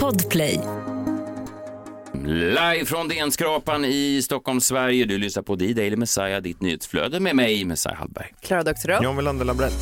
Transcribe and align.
Podplay. 0.00 0.60
Live 2.24 2.84
från 2.86 3.08
DN-skrapan 3.08 3.84
i 3.84 4.22
Stockholm, 4.22 4.60
Sverige. 4.60 5.04
Du 5.04 5.18
lyssnar 5.18 5.42
på 5.42 5.56
D-Daily 5.56 5.96
Messiah, 5.96 6.42
ditt 6.42 6.60
nyhetsflöde 6.60 7.20
med 7.20 7.36
mig, 7.36 7.64
Messiah 7.64 7.96
Hallberg. 7.96 8.34
Klara 8.40 8.62
Doktorow. 8.62 9.02
John 9.04 9.16
Wilander 9.16 9.44
Lambrell. 9.44 9.72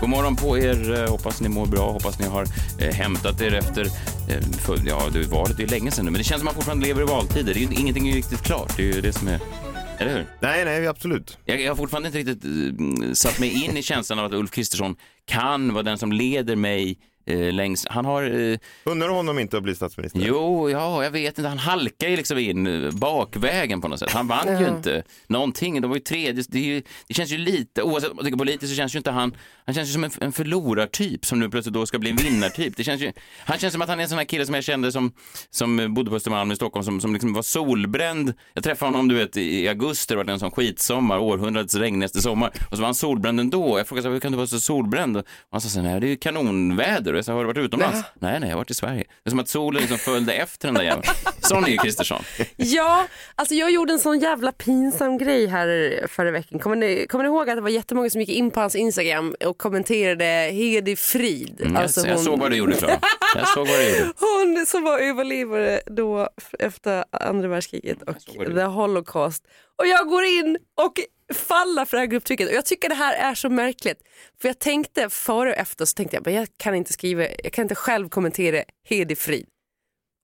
God 0.00 0.08
morgon 0.10 0.36
på 0.36 0.58
er. 0.58 1.02
Eh, 1.02 1.10
Hoppas 1.10 1.40
ni 1.40 1.48
mår 1.48 1.66
bra. 1.66 1.92
Hoppas 1.92 2.18
ni 2.18 2.26
har 2.26 2.46
eh, 2.80 2.94
hämtat 2.94 3.40
er 3.40 3.54
efter... 3.54 3.86
Eh, 4.28 4.40
för, 4.50 4.78
ja, 4.86 5.02
det 5.12 5.22
valet 5.26 5.56
är 5.58 5.60
ju 5.62 5.66
länge 5.66 5.90
sedan 5.90 6.04
nu, 6.04 6.10
men 6.10 6.18
det 6.18 6.24
känns 6.24 6.40
som 6.40 6.48
att 6.48 6.54
man 6.54 6.54
fortfarande 6.54 6.86
lever 6.86 7.02
i 7.02 7.04
valtider. 7.04 7.54
Det 7.54 7.60
är, 7.60 7.68
ju- 7.70 7.80
ingenting 7.80 8.08
är 8.08 8.14
riktigt 8.14 8.42
klart. 8.42 8.76
Det 8.76 8.82
är 8.90 8.94
ju 8.94 9.00
det 9.00 9.12
som 9.12 9.28
är... 9.28 9.40
Eller 9.98 10.12
hur? 10.16 10.26
Nej, 10.40 10.64
nej, 10.64 10.86
absolut. 10.86 11.38
Jag, 11.44 11.60
jag 11.60 11.70
har 11.70 11.76
fortfarande 11.76 12.06
inte 12.08 12.18
riktigt 12.18 12.44
eh, 12.44 13.12
satt 13.12 13.38
mig 13.38 13.64
in 13.64 13.76
i 13.76 13.82
känslan 13.82 14.18
av 14.18 14.24
att 14.24 14.32
Ulf 14.32 14.50
Kristersson 14.50 14.96
kan 15.26 15.72
vara 15.72 15.82
den 15.82 15.98
som 15.98 16.12
leder 16.12 16.56
mig 16.56 16.98
eh, 17.26 17.52
längs... 17.52 17.86
Han 17.90 18.04
har... 18.04 18.50
Eh, 18.52 18.58
Undrar 18.84 19.08
honom 19.08 19.38
inte 19.38 19.56
att 19.56 19.62
bli 19.62 19.74
statsminister? 19.74 20.20
Jo, 20.24 20.70
ja, 20.70 21.04
jag 21.04 21.10
vet 21.10 21.38
inte. 21.38 21.48
Han 21.48 21.58
halkar 21.58 22.08
ju 22.08 22.16
liksom 22.16 22.38
in 22.38 22.66
eh, 22.66 22.90
bakvägen 22.90 23.80
på 23.80 23.88
något 23.88 23.98
sätt. 23.98 24.10
Han 24.10 24.28
vann 24.28 24.60
ju 24.60 24.68
inte 24.68 25.02
någonting. 25.26 25.80
De 25.80 25.88
var 25.88 25.96
ju 25.96 26.02
tredje. 26.02 26.44
Det, 26.48 26.58
är 26.58 26.62
ju, 26.62 26.82
det 27.08 27.14
känns 27.14 27.30
ju 27.30 27.38
lite, 27.38 27.82
oavsett 27.82 28.08
vad 28.08 28.16
man 28.16 28.24
tycker 28.24 28.38
politiskt 28.38 28.72
så 28.72 28.76
känns 28.76 28.94
ju 28.94 28.98
inte 28.98 29.10
han, 29.10 29.36
han 29.64 29.74
känns 29.74 29.88
ju 29.88 29.92
som 29.92 30.04
en, 30.04 30.10
en 30.20 30.32
förlorartyp 30.32 31.24
som 31.26 31.40
nu 31.40 31.48
plötsligt 31.50 31.74
då 31.74 31.86
ska 31.86 31.98
bli 31.98 32.10
en 32.10 32.16
vinnartyp. 32.16 32.76
Det 32.76 32.84
känns 32.84 33.02
ju, 33.02 33.12
han 33.38 33.58
känns 33.58 33.72
som 33.72 33.82
att 33.82 33.88
han 33.88 33.98
är 33.98 34.02
en 34.02 34.08
sån 34.08 34.18
här 34.18 34.24
kille 34.24 34.46
som 34.46 34.54
jag 34.54 34.64
kände 34.64 34.92
som, 34.92 35.12
som 35.50 35.94
bodde 35.94 36.10
på 36.10 36.16
Östermalm 36.16 36.52
i 36.52 36.56
Stockholm 36.56 36.84
som, 36.84 37.00
som 37.00 37.12
liksom 37.12 37.32
var 37.32 37.42
solbränd. 37.42 38.34
Jag 38.54 38.64
träffade 38.64 38.92
honom 38.92 39.08
du 39.08 39.14
vet 39.14 39.36
i 39.36 39.56
i 39.56 39.68
augusti, 39.68 40.14
det 40.14 40.24
var 40.24 40.32
en 40.32 40.40
sån 40.40 40.50
skitsommar, 40.50 41.18
århundradets 41.18 41.74
regnigaste 41.74 42.22
sommar. 42.22 42.48
Och 42.70 42.76
så 42.76 42.82
var 42.82 42.84
han 42.86 42.94
solbränd 42.94 43.40
ändå. 43.40 43.78
Jag 43.78 43.88
frågade 43.88 44.02
så 44.02 44.08
här, 44.08 44.12
hur 44.12 44.20
kan 44.20 44.32
du 44.32 44.36
vara 44.36 44.46
så 44.46 44.60
solbränd? 44.60 45.16
Och 45.16 45.24
han 45.50 45.60
sa 45.60 45.68
så 45.68 45.80
här, 45.80 45.88
nej 45.88 46.00
det 46.00 46.06
är 46.06 46.08
ju 46.08 46.16
kanonväder. 46.16 47.14
Och 47.16 47.18
jag 47.18 47.24
sa, 47.24 47.32
har 47.32 47.40
du 47.40 47.46
varit 47.46 47.58
utomlands? 47.58 47.98
Nej, 48.14 48.40
nej, 48.40 48.48
jag 48.48 48.56
har 48.56 48.60
varit 48.60 48.70
i 48.70 48.74
Sverige. 48.74 49.04
Det 49.22 49.28
är 49.28 49.30
som 49.30 49.38
att 49.38 49.48
solen 49.48 49.80
liksom 49.80 49.98
följde 49.98 50.32
efter 50.32 50.68
den 50.68 50.74
där 50.74 50.82
jäveln. 50.82 51.02
Sån 51.40 51.64
är 51.64 51.68
ju 51.68 51.76
Kristersson. 51.76 52.22
Ja, 52.56 53.06
alltså 53.34 53.54
jag 53.54 53.70
gjorde 53.70 53.92
en 53.92 53.98
sån 53.98 54.18
jävla 54.18 54.52
pinsam 54.52 55.18
grej 55.18 55.46
här 55.46 56.00
förra 56.08 56.30
veckan. 56.30 56.58
Kommer 56.58 56.76
ni, 56.76 57.06
kommer 57.06 57.24
ni 57.24 57.30
ihåg 57.30 57.50
att 57.50 57.56
det 57.56 57.60
var 57.60 57.68
jättemånga 57.68 58.10
som 58.10 58.20
gick 58.20 58.30
in 58.30 58.50
på 58.50 58.60
hans 58.60 58.74
Instagram 58.76 59.34
och 59.44 59.58
kommenterade 59.58 60.24
Hedi 60.52 60.96
Frid? 60.96 61.60
Mm, 61.60 61.74
jag, 61.74 62.06
jag 62.06 62.20
såg 62.20 62.38
vad 62.38 62.50
du 62.50 62.56
gjorde 62.56 62.76
Klara. 62.76 63.00
Jag 63.34 63.48
såg 63.48 63.68
vad 63.68 63.78
du 63.78 63.98
gjorde. 63.98 64.12
Hon 64.18 64.66
som 64.66 64.82
var 64.82 64.98
överlevare 64.98 65.80
då 65.86 66.28
efter 66.58 67.04
andra 67.10 67.48
världskriget 67.48 68.02
och 68.02 68.18
the 68.54 68.62
holocaust. 68.62 69.44
Och 69.78 69.86
jag 69.86 70.08
går 70.08 70.24
in 70.24 70.58
och 70.76 71.00
faller 71.34 71.84
för 71.84 71.96
det 71.96 72.00
här 72.00 72.06
grupptrycket 72.06 72.48
och 72.48 72.54
jag 72.54 72.64
tycker 72.66 72.88
det 72.88 72.94
här 72.94 73.14
är 73.30 73.34
så 73.34 73.48
märkligt. 73.50 73.98
För 74.40 74.48
jag 74.48 74.58
tänkte 74.58 75.10
före 75.10 75.50
och 75.50 75.56
efter 75.56 75.84
så 75.84 75.94
tänkte 75.94 76.16
jag, 76.16 76.26
men 76.26 76.34
jag 76.34 76.48
kan 76.56 76.74
inte 76.74 76.92
skriva, 76.92 77.22
jag 77.44 77.52
kan 77.52 77.62
inte 77.62 77.74
själv 77.74 78.08
kommentera 78.08 78.62
Hedi 78.88 79.16
Frid. 79.16 79.46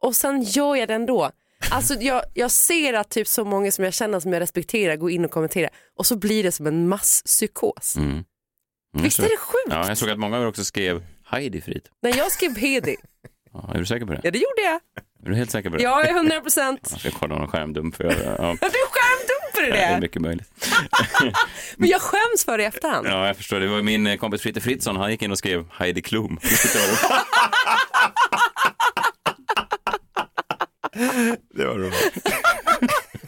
Och 0.02 0.16
sen 0.16 0.42
gör 0.42 0.76
jag 0.76 0.88
det 0.88 0.94
ändå. 0.94 1.30
Alltså 1.70 1.94
jag, 1.94 2.22
jag 2.34 2.50
ser 2.50 2.94
att 2.94 3.10
typ 3.10 3.28
så 3.28 3.44
många 3.44 3.70
som 3.72 3.84
jag 3.84 3.94
känner 3.94 4.20
som 4.20 4.32
jag 4.32 4.40
respekterar 4.40 4.96
går 4.96 5.10
in 5.10 5.24
och 5.24 5.30
kommenterar 5.30 5.70
och 5.98 6.06
så 6.06 6.16
blir 6.16 6.42
det 6.42 6.52
som 6.52 6.66
en 6.66 6.88
masspsykos. 6.88 7.96
Mm. 7.96 8.08
Mm, 8.10 8.24
Visst 8.92 9.18
är 9.18 9.22
det 9.22 9.36
sjukt? 9.36 9.66
Ja, 9.70 9.88
jag 9.88 9.98
såg 9.98 10.10
att 10.10 10.18
många 10.18 10.46
också 10.48 10.64
skrev 10.64 11.04
Heidi 11.24 11.60
Frid. 11.60 11.88
När 12.02 12.16
jag 12.18 12.32
skrev 12.32 12.56
Hedi, 12.56 12.96
Ja, 13.52 13.70
är 13.74 13.78
du 13.78 13.86
säker 13.86 14.06
på 14.06 14.12
det? 14.12 14.20
ja 14.24 14.30
det 14.30 14.38
gjorde 14.38 14.62
jag. 14.62 14.74
Är 15.26 15.30
du 15.30 15.34
helt 15.34 15.50
säker 15.50 15.70
på 15.70 15.76
det? 15.76 15.82
Jag 15.82 16.08
är 16.08 16.14
100 16.14 16.40
procent. 16.40 16.88
Jag 16.90 17.00
ska 17.00 17.10
kolla 17.10 17.38
någon 17.38 17.48
skärmdump 17.48 17.96
för 17.96 18.04
jag, 18.04 18.14
ja, 18.38 18.50
Du 18.60 18.68
skärmdumpade 19.62 19.82
det 19.82 19.92
är 19.92 19.94
det. 19.94 20.00
mycket 20.00 20.22
möjligt. 20.22 20.48
Men 21.76 21.88
jag 21.88 22.00
skäms 22.00 22.44
för 22.44 22.58
det 22.58 22.64
i 22.64 22.66
efterhand. 22.66 23.06
Ja, 23.06 23.26
jag 23.26 23.36
förstår. 23.36 23.60
Det 23.60 23.66
var 23.66 23.82
min 23.82 24.06
eh, 24.06 24.16
kompis 24.16 24.42
Fritte 24.42 24.60
Fritzson, 24.60 24.96
han 24.96 25.10
gick 25.10 25.22
in 25.22 25.30
och 25.32 25.38
skrev 25.38 25.64
Heidi 25.72 26.02
Klum. 26.02 26.38
Det 26.42 26.74
var 26.78 26.86
roligt. 26.88 27.02
Det 31.54 31.64
var 31.64 31.78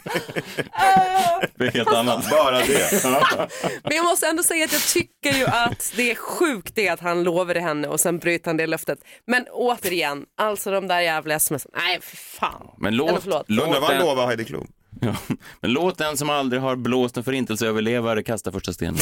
är 1.65 1.71
helt 1.71 1.87
annat. 1.87 2.29
Bara 2.29 2.59
det. 2.59 3.03
Men 3.83 3.95
jag 3.95 4.05
måste 4.05 4.27
ändå 4.27 4.43
säga 4.43 4.65
att 4.65 4.73
jag 4.73 4.81
tycker 4.81 5.33
ju 5.33 5.45
att 5.45 5.93
det 5.95 6.11
är 6.11 6.15
sjukt 6.15 6.75
det 6.75 6.89
att 6.89 6.99
han 6.99 7.23
lovade 7.23 7.59
henne 7.59 7.87
och 7.87 7.99
sen 7.99 8.19
bröt 8.19 8.45
han 8.45 8.57
det 8.57 8.67
löftet. 8.67 8.99
Men 9.27 9.45
återigen, 9.51 10.25
alltså 10.37 10.71
de 10.71 10.87
där 10.87 11.01
jävla 11.01 11.35
sms. 11.35 11.67
Nej, 11.75 12.01
för 12.01 12.17
fan. 12.17 12.67
Men 12.77 12.93
Eller 12.93 12.97
låt, 13.11 13.23
förlåt. 13.23 13.45
låt, 13.47 13.65
Undrar 13.65 13.79
vad 13.81 13.89
han 13.89 14.05
lovar 14.05 14.27
Heidi 14.27 14.45
Klum. 14.45 14.67
Ja, 15.01 15.15
men 15.61 15.71
låt 15.71 15.97
den 15.97 16.17
som 16.17 16.29
aldrig 16.29 16.61
har 16.61 16.75
blåst 16.75 17.17
en 17.17 17.23
förintelseöverlevare 17.23 18.23
kasta 18.23 18.51
första 18.51 18.73
stenen. 18.73 18.97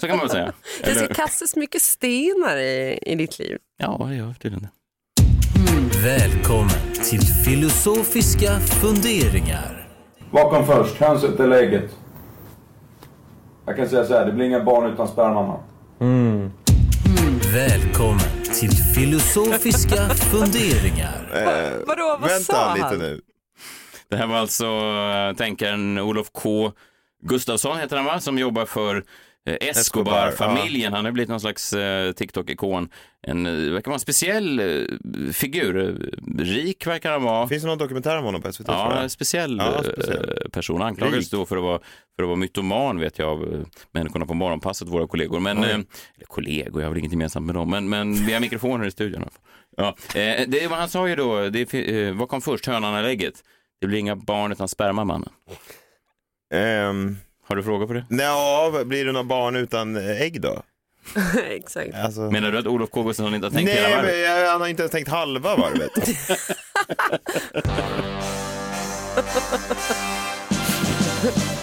Så 0.00 0.06
kan 0.06 0.10
man 0.16 0.18
väl 0.18 0.30
säga. 0.30 0.52
Det 0.84 0.94
ska 0.94 1.04
Eller? 1.04 1.14
kastas 1.14 1.56
mycket 1.56 1.82
stenar 1.82 2.56
i, 2.56 2.98
i 3.02 3.14
ditt 3.14 3.38
liv. 3.38 3.58
Ja, 3.76 4.06
det 4.10 4.16
gör 4.16 4.34
tydligen 4.34 4.62
det. 4.62 4.68
Välkommen 6.04 6.92
till 7.10 7.20
filosofiska 7.20 8.60
funderingar. 8.60 9.88
Vad 10.30 10.50
kom 10.50 10.66
först, 10.66 10.96
hönset 11.00 11.40
eller 11.40 11.56
ägget? 11.56 11.90
Jag 13.66 13.76
kan 13.76 13.88
säga 13.88 14.04
så 14.06 14.14
här, 14.14 14.26
det 14.26 14.32
blir 14.32 14.46
inga 14.46 14.64
barn 14.64 14.92
utan 14.92 15.08
spermamma. 15.08 15.60
Välkommen 17.54 18.42
till 18.60 18.70
filosofiska 18.70 20.08
funderingar. 20.08 21.28
Vadå, 21.86 22.18
vad 22.20 22.30
sa 22.30 22.52
Vänta 22.52 22.74
lite 22.74 22.86
han? 22.86 22.98
nu. 22.98 23.20
Det 24.10 24.16
här 24.16 24.26
var 24.26 24.36
alltså 24.36 24.66
äh, 24.66 25.36
tänkaren 25.36 25.98
Olof 25.98 26.30
K 26.32 26.72
Gustafsson 27.22 27.78
heter 27.78 27.96
han 27.96 28.04
va, 28.04 28.20
som 28.20 28.38
jobbar 28.38 28.64
för 28.66 29.04
eh, 29.46 29.68
Escobar-familjen. 29.68 30.92
Han 30.92 31.04
har 31.04 31.12
blivit 31.12 31.28
någon 31.28 31.40
slags 31.40 31.72
eh, 31.72 32.12
TikTok-ikon. 32.12 32.88
En, 33.22 33.46
eh, 33.46 33.72
verkar 33.72 33.86
vara 33.90 33.94
en 33.96 34.00
speciell 34.00 34.58
eh, 34.60 35.32
figur. 35.32 35.76
Eh, 35.78 36.44
Rik 36.44 36.86
verkar 36.86 37.12
han 37.12 37.22
vara. 37.22 37.48
Finns 37.48 37.62
det 37.62 37.68
någon 37.68 37.78
dokumentär 37.78 38.18
om 38.18 38.24
honom 38.24 38.42
på 38.42 38.52
SVT? 38.52 38.64
Ja, 38.68 38.98
en 38.98 39.10
speciell, 39.10 39.56
Ja, 39.58 39.74
eh, 39.74 39.82
speciell. 39.82 40.50
person. 40.52 40.82
Anklagades 40.82 41.30
då 41.30 41.46
för 41.46 41.56
att 41.56 41.62
vara, 41.62 41.78
för 42.16 42.22
att 42.22 42.26
vara 42.28 42.36
mytoman 42.36 43.00
vet 43.00 43.18
jag 43.18 43.28
av 43.28 43.42
eh, 43.54 43.60
människorna 43.92 44.26
på 44.26 44.34
morgonpasset, 44.34 44.88
våra 44.88 45.06
kollegor. 45.06 45.40
Men, 45.40 45.58
eh, 45.58 45.64
eller 45.70 46.26
kollegor, 46.28 46.82
jag 46.82 46.88
har 46.88 46.90
väl 46.94 46.98
inget 46.98 47.12
gemensamt 47.12 47.46
med 47.46 47.54
dem, 47.54 47.70
men, 47.70 47.88
men 47.88 48.14
vi 48.26 48.32
har 48.32 48.40
mikrofoner 48.40 48.86
i 48.86 48.90
studion. 48.90 49.28
Ja, 49.76 49.96
eh, 50.14 50.48
det 50.48 50.70
han 50.70 50.88
sa 50.88 51.08
ju 51.08 51.16
då, 51.16 51.48
det 51.48 51.74
eh, 51.74 52.14
vad 52.14 52.28
kom 52.28 52.40
först, 52.40 52.66
hönan 52.66 52.94
eller 52.94 53.08
ägget? 53.08 53.34
Det 53.80 53.86
blir 53.86 53.98
inga 53.98 54.16
barn 54.16 54.52
utan 54.52 54.68
sperma, 54.68 55.04
mannen. 55.04 55.28
Ehm, 56.54 57.16
Har 57.48 57.56
du 57.56 57.62
frågor 57.62 57.86
på 57.86 57.92
det? 57.92 58.06
Nja, 58.10 58.84
blir 58.84 59.04
det 59.04 59.12
några 59.12 59.24
barn 59.24 59.56
utan 59.56 59.96
ägg 59.96 60.40
då? 60.40 60.62
Exakt. 61.48 61.94
Alltså... 61.94 62.20
Menar 62.20 62.52
du 62.52 62.58
att 62.58 62.66
Olof 62.66 62.90
K 62.90 63.02
Gustafsson 63.02 63.34
inte 63.34 63.46
har 63.46 63.52
tänkt 63.52 63.70
hela 63.70 63.88
Nej, 63.88 63.96
varvet? 63.96 64.10
men 64.12 64.20
jag- 64.20 64.50
han 64.52 64.60
har 64.60 64.68
inte 64.68 64.82
ens 64.82 64.92
tänkt 64.92 65.08
halva 65.08 65.56
varvet. 65.56 65.92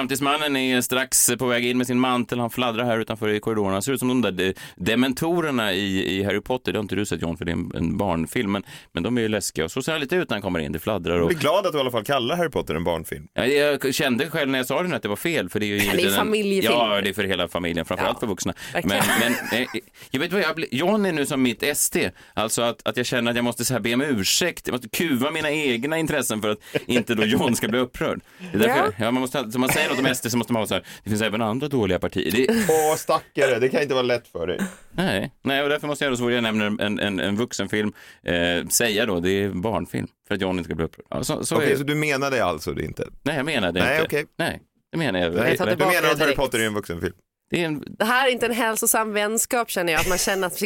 Framtidsmannen 0.00 0.56
är 0.56 0.80
strax 0.80 1.30
på 1.38 1.46
väg 1.46 1.64
in 1.66 1.78
med 1.78 1.86
sin 1.86 2.00
mantel. 2.00 2.38
Han 2.38 2.50
fladdrar 2.50 2.84
här 2.84 2.98
utanför 2.98 3.28
i 3.28 3.40
korridoren. 3.40 3.72
Han 3.72 3.82
ser 3.82 3.92
ut 3.92 3.98
som 3.98 4.08
de 4.08 4.22
där 4.22 4.30
de- 4.32 4.54
dementorerna 4.76 5.72
i, 5.72 6.16
i 6.18 6.22
Harry 6.24 6.40
Potter. 6.40 6.72
Det 6.72 6.78
har 6.78 6.82
inte 6.82 6.94
du 6.94 7.06
sett 7.06 7.22
John, 7.22 7.36
för 7.36 7.44
det 7.44 7.50
är 7.52 7.56
en, 7.56 7.72
en 7.74 7.96
barnfilm. 7.96 8.52
Men, 8.52 8.62
men 8.92 9.02
de 9.02 9.18
är 9.18 9.22
ju 9.22 9.28
läskiga. 9.28 9.64
Och 9.64 9.70
så 9.70 9.82
ser 9.82 9.92
han 9.92 10.00
lite 10.00 10.16
ut 10.16 10.30
när 10.30 10.34
han 10.34 10.42
kommer 10.42 10.58
in. 10.60 10.72
Det 10.72 10.78
fladdrar 10.78 11.14
Jag 11.14 11.22
och... 11.22 11.28
blir 11.28 11.38
glad 11.38 11.66
att 11.66 11.72
du 11.72 11.78
i 11.78 11.80
alla 11.80 11.90
fall 11.90 12.04
kallar 12.04 12.36
Harry 12.36 12.48
Potter 12.50 12.74
en 12.74 12.84
barnfilm. 12.84 13.28
Ja, 13.34 13.46
Jag 13.46 13.94
kände 13.94 14.30
själv 14.30 14.50
när 14.50 14.58
jag 14.58 14.66
sa 14.66 14.82
det 14.82 14.88
nu 14.88 14.96
att 14.96 15.02
det 15.02 15.08
var 15.08 15.16
fel. 15.16 15.48
För 15.48 15.60
det 15.60 15.66
är 15.66 15.68
ju 15.68 15.78
det 15.96 16.02
är 16.02 16.06
en- 16.08 16.12
familjefilm. 16.14 16.74
Ja, 16.74 17.00
det 17.00 17.08
är 17.08 17.12
för 17.12 17.24
hela 17.24 17.48
familjen. 17.48 17.84
Framförallt 17.86 18.16
Ja, 18.16 18.20
för 18.20 18.26
vuxna. 18.26 18.54
Men, 18.72 18.82
men 19.20 19.60
eh, 19.62 19.66
jag 20.10 20.20
vet 20.20 20.32
vad 20.32 20.42
jag 20.42 20.54
blir... 20.56 20.68
John 20.74 21.06
är 21.06 21.12
nu 21.12 21.26
som 21.26 21.42
mitt 21.42 21.76
SD. 21.76 21.96
Alltså 22.34 22.62
att, 22.62 22.86
att 22.88 22.96
jag 22.96 23.06
känner 23.06 23.30
att 23.30 23.36
jag 23.36 23.44
måste 23.44 23.64
så 23.64 23.72
här 23.72 23.80
be 23.80 23.94
om 23.94 24.00
ursäkt. 24.02 24.66
Jag 24.66 24.72
måste 24.72 24.88
kuva 24.88 25.30
mina 25.30 25.50
egna 25.50 25.98
intressen 25.98 26.42
för 26.42 26.48
att 26.50 26.58
inte 26.86 27.14
då 27.14 27.24
John 27.24 27.56
ska 27.56 27.68
bli 27.68 27.78
upprörd. 27.78 28.20
Det 28.52 28.58
är 28.58 28.62
därför, 28.68 28.74
Ja. 28.82 28.92
ja. 28.98 29.10
man 29.10 29.20
måste, 29.20 29.50
så 29.52 29.58
man 29.58 29.68
säger 29.68 29.85
något 29.88 29.98
om 29.98 30.14
SD 30.14 30.30
så 30.30 30.36
måste 30.36 30.52
man 30.52 30.60
vara 30.60 30.68
så 30.68 30.74
här, 30.74 30.84
det 31.04 31.10
finns 31.10 31.22
även 31.22 31.42
andra 31.42 31.68
dåliga 31.68 31.98
partier. 31.98 32.32
Det, 32.32 32.46
Åh, 32.68 32.96
stackare, 32.96 33.58
det 33.58 33.68
kan 33.68 33.82
inte 33.82 33.94
vara 33.94 34.02
lätt 34.02 34.28
för 34.28 34.46
dig. 34.46 34.60
nej, 34.92 35.32
nej, 35.42 35.62
och 35.62 35.68
därför 35.68 35.86
måste 35.86 36.04
jag 36.04 36.12
då, 36.12 36.16
så 36.16 36.22
fort 36.22 36.32
jag 36.32 36.42
nämner 36.42 36.66
en, 36.66 36.98
en, 36.98 37.20
en 37.20 37.36
vuxenfilm, 37.36 37.92
eh, 38.22 38.66
säga 38.68 39.06
då, 39.06 39.20
det 39.20 39.30
är 39.30 39.48
barnfilm. 39.48 40.06
För 40.28 40.34
att 40.34 40.40
John 40.40 40.58
inte 40.58 40.64
ska 40.64 40.74
bli 40.74 40.84
upprörd. 40.84 41.06
Ja, 41.10 41.24
så, 41.24 41.44
så 41.44 41.56
Okej, 41.56 41.72
är, 41.72 41.76
så 41.76 41.82
du 41.82 41.94
menar 41.94 42.30
det 42.30 42.44
alltså 42.44 42.72
det 42.72 42.84
inte? 42.84 43.08
Nej, 43.22 43.36
jag 43.36 43.44
menar 43.46 43.72
det 43.72 43.80
Nej, 43.80 43.94
inte. 43.94 44.06
okej. 44.06 44.26
Nej, 44.38 44.60
det 44.92 44.98
menar 44.98 45.20
jag. 45.20 45.34
Jag 45.50 45.58
tar 45.58 45.66
Du 45.66 45.86
menar 45.86 46.10
att 46.10 46.18
Harry. 46.18 46.34
Potter 46.34 46.58
är 46.58 46.66
en 46.66 46.74
vuxenfilm? 46.74 47.14
Det 47.50 47.62
en, 47.64 47.84
Det 47.98 48.04
här 48.04 48.28
är 48.28 48.32
inte 48.32 48.46
en 48.46 48.52
hälsosam 48.52 49.12
vänskap 49.12 49.70
känner 49.70 49.92
jag. 49.92 50.00
Att 50.00 50.08
man 50.08 50.18
känner 50.18 50.46
att 50.46 50.62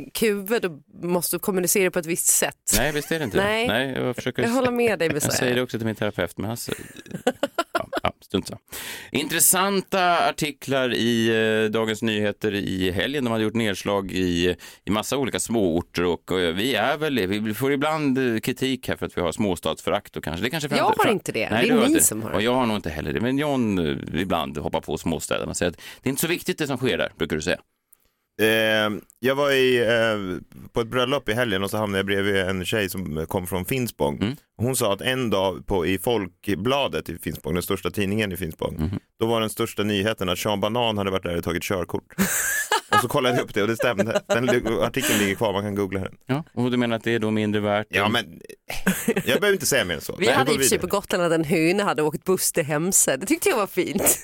och 0.64 1.04
måste 1.04 1.38
kommunicera 1.38 1.90
på 1.90 1.98
ett 1.98 2.06
visst 2.06 2.26
sätt. 2.26 2.56
nej, 2.76 2.92
visst 2.92 3.12
är 3.12 3.18
det 3.18 3.24
inte 3.24 3.36
Nej. 3.36 3.68
Nej 3.68 3.92
jag 3.92 4.16
försöker... 4.16 4.42
Jag 4.42 4.50
håller 4.50 4.70
med 4.70 4.98
dig 4.98 5.10
Jag 5.12 5.22
säger 5.22 5.54
det 5.54 5.62
också 5.62 5.78
till 5.78 5.86
min 5.86 5.96
terapeut, 5.96 6.38
men 6.38 6.46
han 6.46 6.56
säger... 6.56 6.80
Strunt 8.30 8.46
samma. 8.46 8.60
Intressanta 9.12 10.28
artiklar 10.28 10.94
i 10.94 11.28
eh, 11.64 11.70
Dagens 11.70 12.02
Nyheter 12.02 12.54
i 12.54 12.90
helgen. 12.90 13.24
De 13.24 13.30
hade 13.30 13.44
gjort 13.44 13.54
nedslag 13.54 14.12
i, 14.12 14.56
i 14.84 14.90
massa 14.90 15.16
olika 15.16 15.40
småorter 15.40 16.04
och 16.04 16.40
eh, 16.40 16.54
vi 16.54 16.74
är 16.74 16.96
väl, 16.96 17.26
vi 17.26 17.54
får 17.54 17.72
ibland 17.72 18.18
eh, 18.18 18.40
kritik 18.40 18.88
här 18.88 18.96
för 18.96 19.06
att 19.06 19.16
vi 19.16 19.20
har 19.20 19.32
småstadsförakt 19.32 20.16
och 20.16 20.24
kanske, 20.24 20.42
det 20.46 20.50
kanske 20.50 20.76
Jag 20.76 20.84
har 20.84 21.10
inte 21.10 21.32
det. 21.32 21.48
Det 21.48 21.54
är 21.54 21.78
ni 21.80 21.86
inte. 21.86 22.02
som 22.02 22.22
har 22.22 22.30
det. 22.30 22.36
Och 22.36 22.42
jag 22.42 22.54
har 22.54 22.66
nog 22.66 22.76
inte 22.76 22.90
heller 22.90 23.12
det, 23.12 23.20
men 23.20 23.38
John 23.38 23.78
ibland 24.14 24.58
hoppar 24.58 24.80
på 24.80 24.98
småstäderna 24.98 25.50
och 25.50 25.56
säger 25.56 25.70
att 25.70 25.80
det 26.02 26.08
är 26.08 26.10
inte 26.10 26.20
så 26.22 26.28
viktigt 26.28 26.58
det 26.58 26.66
som 26.66 26.76
sker 26.76 26.98
där, 26.98 27.12
brukar 27.16 27.36
du 27.36 27.42
säga. 27.42 27.58
Eh, 28.40 28.90
jag 29.20 29.34
var 29.34 29.50
i, 29.50 29.78
eh, 29.78 30.40
på 30.72 30.80
ett 30.80 30.86
bröllop 30.88 31.28
i 31.28 31.32
helgen 31.32 31.62
och 31.64 31.70
så 31.70 31.76
hamnade 31.76 31.98
jag 31.98 32.06
bredvid 32.06 32.36
en 32.36 32.64
tjej 32.64 32.88
som 32.88 33.26
kom 33.28 33.46
från 33.46 33.64
Finspång. 33.64 34.16
Mm. 34.22 34.36
Hon 34.56 34.76
sa 34.76 34.92
att 34.92 35.00
en 35.00 35.30
dag 35.30 35.66
på, 35.66 35.86
i 35.86 35.98
Folkbladet 35.98 37.08
i 37.08 37.18
Finspång, 37.18 37.54
den 37.54 37.62
största 37.62 37.90
tidningen 37.90 38.32
i 38.32 38.36
Finspång, 38.36 38.74
Mhm. 38.78 38.98
då 39.20 39.26
var 39.26 39.40
den 39.40 39.50
största 39.50 39.82
nyheten 39.82 40.28
att 40.28 40.38
Sean 40.38 40.60
Banan 40.60 40.98
hade 40.98 41.10
varit 41.10 41.22
där 41.22 41.36
och 41.38 41.44
tagit 41.44 41.62
körkort. 41.62 42.04
och 42.94 43.00
så 43.02 43.08
kollade 43.08 43.36
jag 43.36 43.44
upp 43.44 43.54
det 43.54 43.62
och 43.62 43.68
det 43.68 43.76
stämde. 43.76 44.20
Den, 44.26 44.48
artikeln 44.82 45.18
ligger 45.18 45.34
kvar, 45.34 45.52
man 45.52 45.62
kan 45.62 45.74
googla 45.74 46.00
den. 46.00 46.12
Ja, 46.26 46.44
och 46.54 46.70
du 46.70 46.76
menar 46.76 46.96
att 46.96 47.04
det 47.04 47.14
är 47.14 47.18
då 47.18 47.30
mindre 47.30 47.60
värt? 47.60 47.86
Ja 47.90 48.08
men, 48.08 48.40
jag 49.06 49.40
behöver 49.40 49.52
inte 49.52 49.66
säga 49.66 49.84
mer 49.84 49.94
än 49.94 50.00
så. 50.00 50.16
Vi 50.18 50.30
hade 50.30 50.52
i 50.52 50.54
och 50.56 50.60
för 50.60 50.68
sig 50.68 50.78
på 50.78 50.86
Gotland 50.86 51.24
att 51.24 51.32
en 51.32 51.44
höna 51.44 51.84
hade 51.84 52.02
åkt 52.02 52.24
buss 52.24 52.52
till 52.52 52.64
Hemse. 52.64 53.16
Det 53.16 53.26
tyckte 53.26 53.48
jag 53.48 53.56
var 53.56 53.66
fint. 53.66 54.18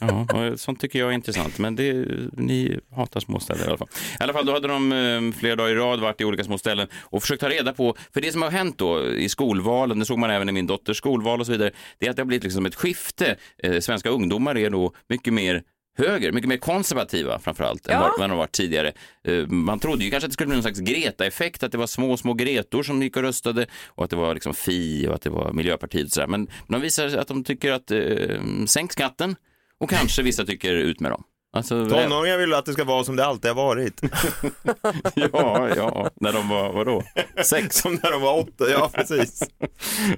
Ja, 0.00 0.56
sånt 0.56 0.80
tycker 0.80 0.98
jag 0.98 1.08
är 1.08 1.12
intressant, 1.12 1.58
men 1.58 1.76
det, 1.76 1.92
ni 2.32 2.78
hatar 2.96 3.20
småstäder 3.20 3.64
i 3.64 3.68
alla 3.68 3.76
fall. 3.78 3.88
I 4.20 4.22
alla 4.22 4.32
fall, 4.32 4.46
då 4.46 4.52
hade 4.52 4.68
de 4.68 4.92
eh, 4.92 5.38
flera 5.40 5.56
dagar 5.56 5.70
i 5.70 5.74
rad 5.74 6.00
varit 6.00 6.20
i 6.20 6.24
olika 6.24 6.44
små 6.44 6.58
ställen 6.58 6.88
och 7.02 7.22
försökt 7.22 7.40
ta 7.40 7.48
reda 7.48 7.72
på, 7.72 7.96
för 8.14 8.20
det 8.20 8.32
som 8.32 8.42
har 8.42 8.50
hänt 8.50 8.78
då 8.78 9.04
i 9.12 9.28
skolvalen, 9.28 9.98
det 9.98 10.04
såg 10.04 10.18
man 10.18 10.30
även 10.30 10.48
i 10.48 10.52
min 10.52 10.66
dotters 10.66 10.96
skolval 10.96 11.40
och 11.40 11.46
så 11.46 11.52
vidare, 11.52 11.70
det 11.98 12.06
är 12.06 12.10
att 12.10 12.16
det 12.16 12.22
har 12.22 12.26
blivit 12.26 12.44
liksom 12.44 12.66
ett 12.66 12.74
skifte. 12.74 13.36
Eh, 13.62 13.80
svenska 13.80 14.08
ungdomar 14.08 14.58
är 14.58 14.70
då 14.70 14.92
mycket 15.08 15.32
mer 15.32 15.62
höger, 15.98 16.32
mycket 16.32 16.48
mer 16.48 16.56
konservativa 16.56 17.38
framförallt 17.38 17.86
än 17.86 17.94
Ja. 17.94 18.00
vad 18.00 18.20
vad 18.20 18.30
de 18.30 18.38
varit 18.38 18.52
tidigare. 18.52 18.92
Eh, 19.28 19.46
Man 19.46 19.78
trodde 19.78 20.04
ju 20.04 20.10
kanske 20.10 20.26
att 20.26 20.30
det 20.30 20.34
skulle 20.34 20.46
bli 20.46 20.56
någon 20.56 20.62
slags 20.62 20.78
Greta-effekt, 20.80 21.62
att 21.62 21.72
det 21.72 21.78
var 21.78 21.86
små, 21.86 22.16
små 22.16 22.34
Gretor 22.34 22.82
som 22.82 23.02
gick 23.02 23.16
och 23.16 23.22
röstade 23.22 23.66
och 23.86 24.04
att 24.04 24.10
det 24.10 24.16
var 24.16 24.34
liksom 24.34 24.54
Fi 24.54 25.06
och 25.08 25.14
att 25.14 25.22
det 25.22 25.30
var 25.30 25.52
Miljöpartiet 25.52 26.04
och 26.06 26.12
sådär. 26.12 26.26
Men 26.26 26.48
de 26.68 26.80
visar 26.80 27.16
att 27.18 27.28
de 27.28 27.44
tycker 27.44 27.72
att 27.72 27.90
eh, 27.90 28.00
sänk 28.66 28.92
skatten 28.92 29.36
och 29.80 29.90
kanske 29.90 30.22
vissa 30.22 30.44
tycker 30.44 30.72
ut 30.74 31.00
med 31.00 31.10
dem. 31.10 31.22
Alltså, 31.56 31.88
Tonåringar 31.88 32.38
vill 32.38 32.54
att 32.54 32.66
det 32.66 32.72
ska 32.72 32.84
vara 32.84 33.04
som 33.04 33.16
det 33.16 33.24
alltid 33.24 33.50
har 33.50 33.56
varit. 33.56 34.00
ja, 35.14 35.68
ja, 35.76 36.10
när 36.14 36.32
de 36.32 36.48
var, 36.48 36.72
vadå, 36.72 37.02
sex? 37.44 37.76
som 37.76 37.98
när 38.02 38.10
de 38.12 38.22
var 38.22 38.38
åtta, 38.38 38.64
ja 38.70 38.90
precis. 38.94 39.42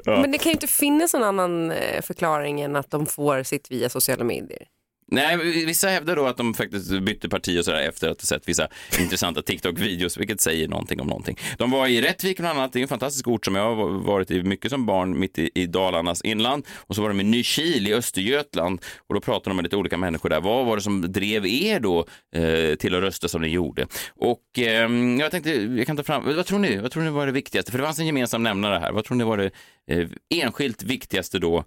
Men 0.04 0.32
det 0.32 0.38
kan 0.38 0.50
ju 0.50 0.54
inte 0.54 0.66
finnas 0.66 1.14
någon 1.14 1.22
annan 1.22 1.70
eh, 1.70 2.02
förklaring 2.02 2.60
än 2.60 2.76
att 2.76 2.90
de 2.90 3.06
får 3.06 3.42
sitt 3.42 3.70
via 3.70 3.88
sociala 3.88 4.24
medier. 4.24 4.62
Nej, 5.10 5.36
vissa 5.66 5.88
hävdar 5.88 6.16
då 6.16 6.26
att 6.26 6.36
de 6.36 6.54
faktiskt 6.54 7.00
bytte 7.00 7.28
parti 7.28 7.60
och 7.60 7.64
sådär 7.64 7.88
efter 7.88 8.08
att 8.08 8.20
ha 8.20 8.26
sett 8.26 8.48
vissa 8.48 8.68
intressanta 9.00 9.42
TikTok-videos, 9.42 10.20
vilket 10.20 10.40
säger 10.40 10.68
någonting 10.68 11.00
om 11.00 11.06
någonting. 11.06 11.38
De 11.58 11.70
var 11.70 11.86
i 11.86 12.02
Rättvik 12.02 12.38
bland 12.38 12.58
annat, 12.58 12.72
det 12.72 12.78
är 12.78 12.82
en 12.82 12.88
fantastisk 12.88 13.28
ort 13.28 13.44
som 13.44 13.54
jag 13.54 13.74
har 13.74 13.88
varit 13.88 14.30
i 14.30 14.42
mycket 14.42 14.70
som 14.70 14.86
barn, 14.86 15.18
mitt 15.18 15.38
i, 15.38 15.50
i 15.54 15.66
Dalarnas 15.66 16.22
inland. 16.22 16.66
Och 16.76 16.94
så 16.94 17.02
var 17.02 17.08
de 17.08 17.20
i 17.20 17.24
Nykil 17.24 17.88
i 17.88 17.94
Östergötland 17.94 18.80
och 19.08 19.14
då 19.14 19.20
pratade 19.20 19.50
de 19.50 19.56
med 19.56 19.62
lite 19.62 19.76
olika 19.76 19.96
människor 19.96 20.28
där. 20.28 20.40
Vad 20.40 20.66
var 20.66 20.76
det 20.76 20.82
som 20.82 21.12
drev 21.12 21.46
er 21.46 21.80
då 21.80 22.06
eh, 22.34 22.74
till 22.74 22.94
att 22.94 23.02
rösta 23.02 23.28
som 23.28 23.42
ni 23.42 23.48
gjorde? 23.48 23.86
Och 24.16 24.42
ehm, 24.58 25.20
jag 25.20 25.30
tänkte, 25.30 25.50
jag 25.50 25.86
kan 25.86 25.96
ta 25.96 26.02
fram, 26.02 26.24
vad 26.24 26.46
tror 26.46 26.58
ni? 26.58 26.76
Vad 26.76 26.90
tror 26.90 27.02
ni 27.02 27.10
var 27.10 27.26
det 27.26 27.32
viktigaste? 27.32 27.72
För 27.72 27.78
det 27.78 27.84
fanns 27.84 27.98
en 27.98 28.06
gemensam 28.06 28.42
nämnare 28.42 28.78
här. 28.78 28.92
Vad 28.92 29.04
tror 29.04 29.16
ni 29.16 29.24
var 29.24 29.36
det 29.36 29.50
eh, 29.90 30.08
enskilt 30.34 30.82
viktigaste 30.82 31.38
då 31.38 31.58
eh, 31.58 31.64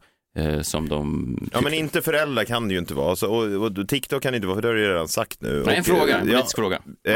som 0.61 0.89
de 0.89 1.37
Ja 1.53 1.61
men 1.61 1.73
inte 1.73 2.01
föräldrar 2.01 2.43
kan 2.43 2.67
det 2.67 2.73
ju 2.73 2.79
inte 2.79 2.93
vara. 2.93 3.15
Så, 3.15 3.27
och, 3.35 3.65
och 3.65 3.87
TikTok 3.87 4.23
kan 4.23 4.31
det 4.33 4.35
inte 4.35 4.47
vara 4.47 4.55
för 4.57 4.61
det 4.61 4.67
har 4.67 4.75
du 4.75 4.89
redan 4.89 5.07
sagt 5.07 5.41
nu. 5.41 5.63
Nej, 5.65 5.75
en 5.75 5.79
Och, 5.79 5.85
fråga, 5.85 6.15
eh, 6.15 6.21
en 6.21 6.27
ja, 6.27 6.33
politisk 6.33 6.55
fråga. 6.55 6.81
Eh, 7.07 7.15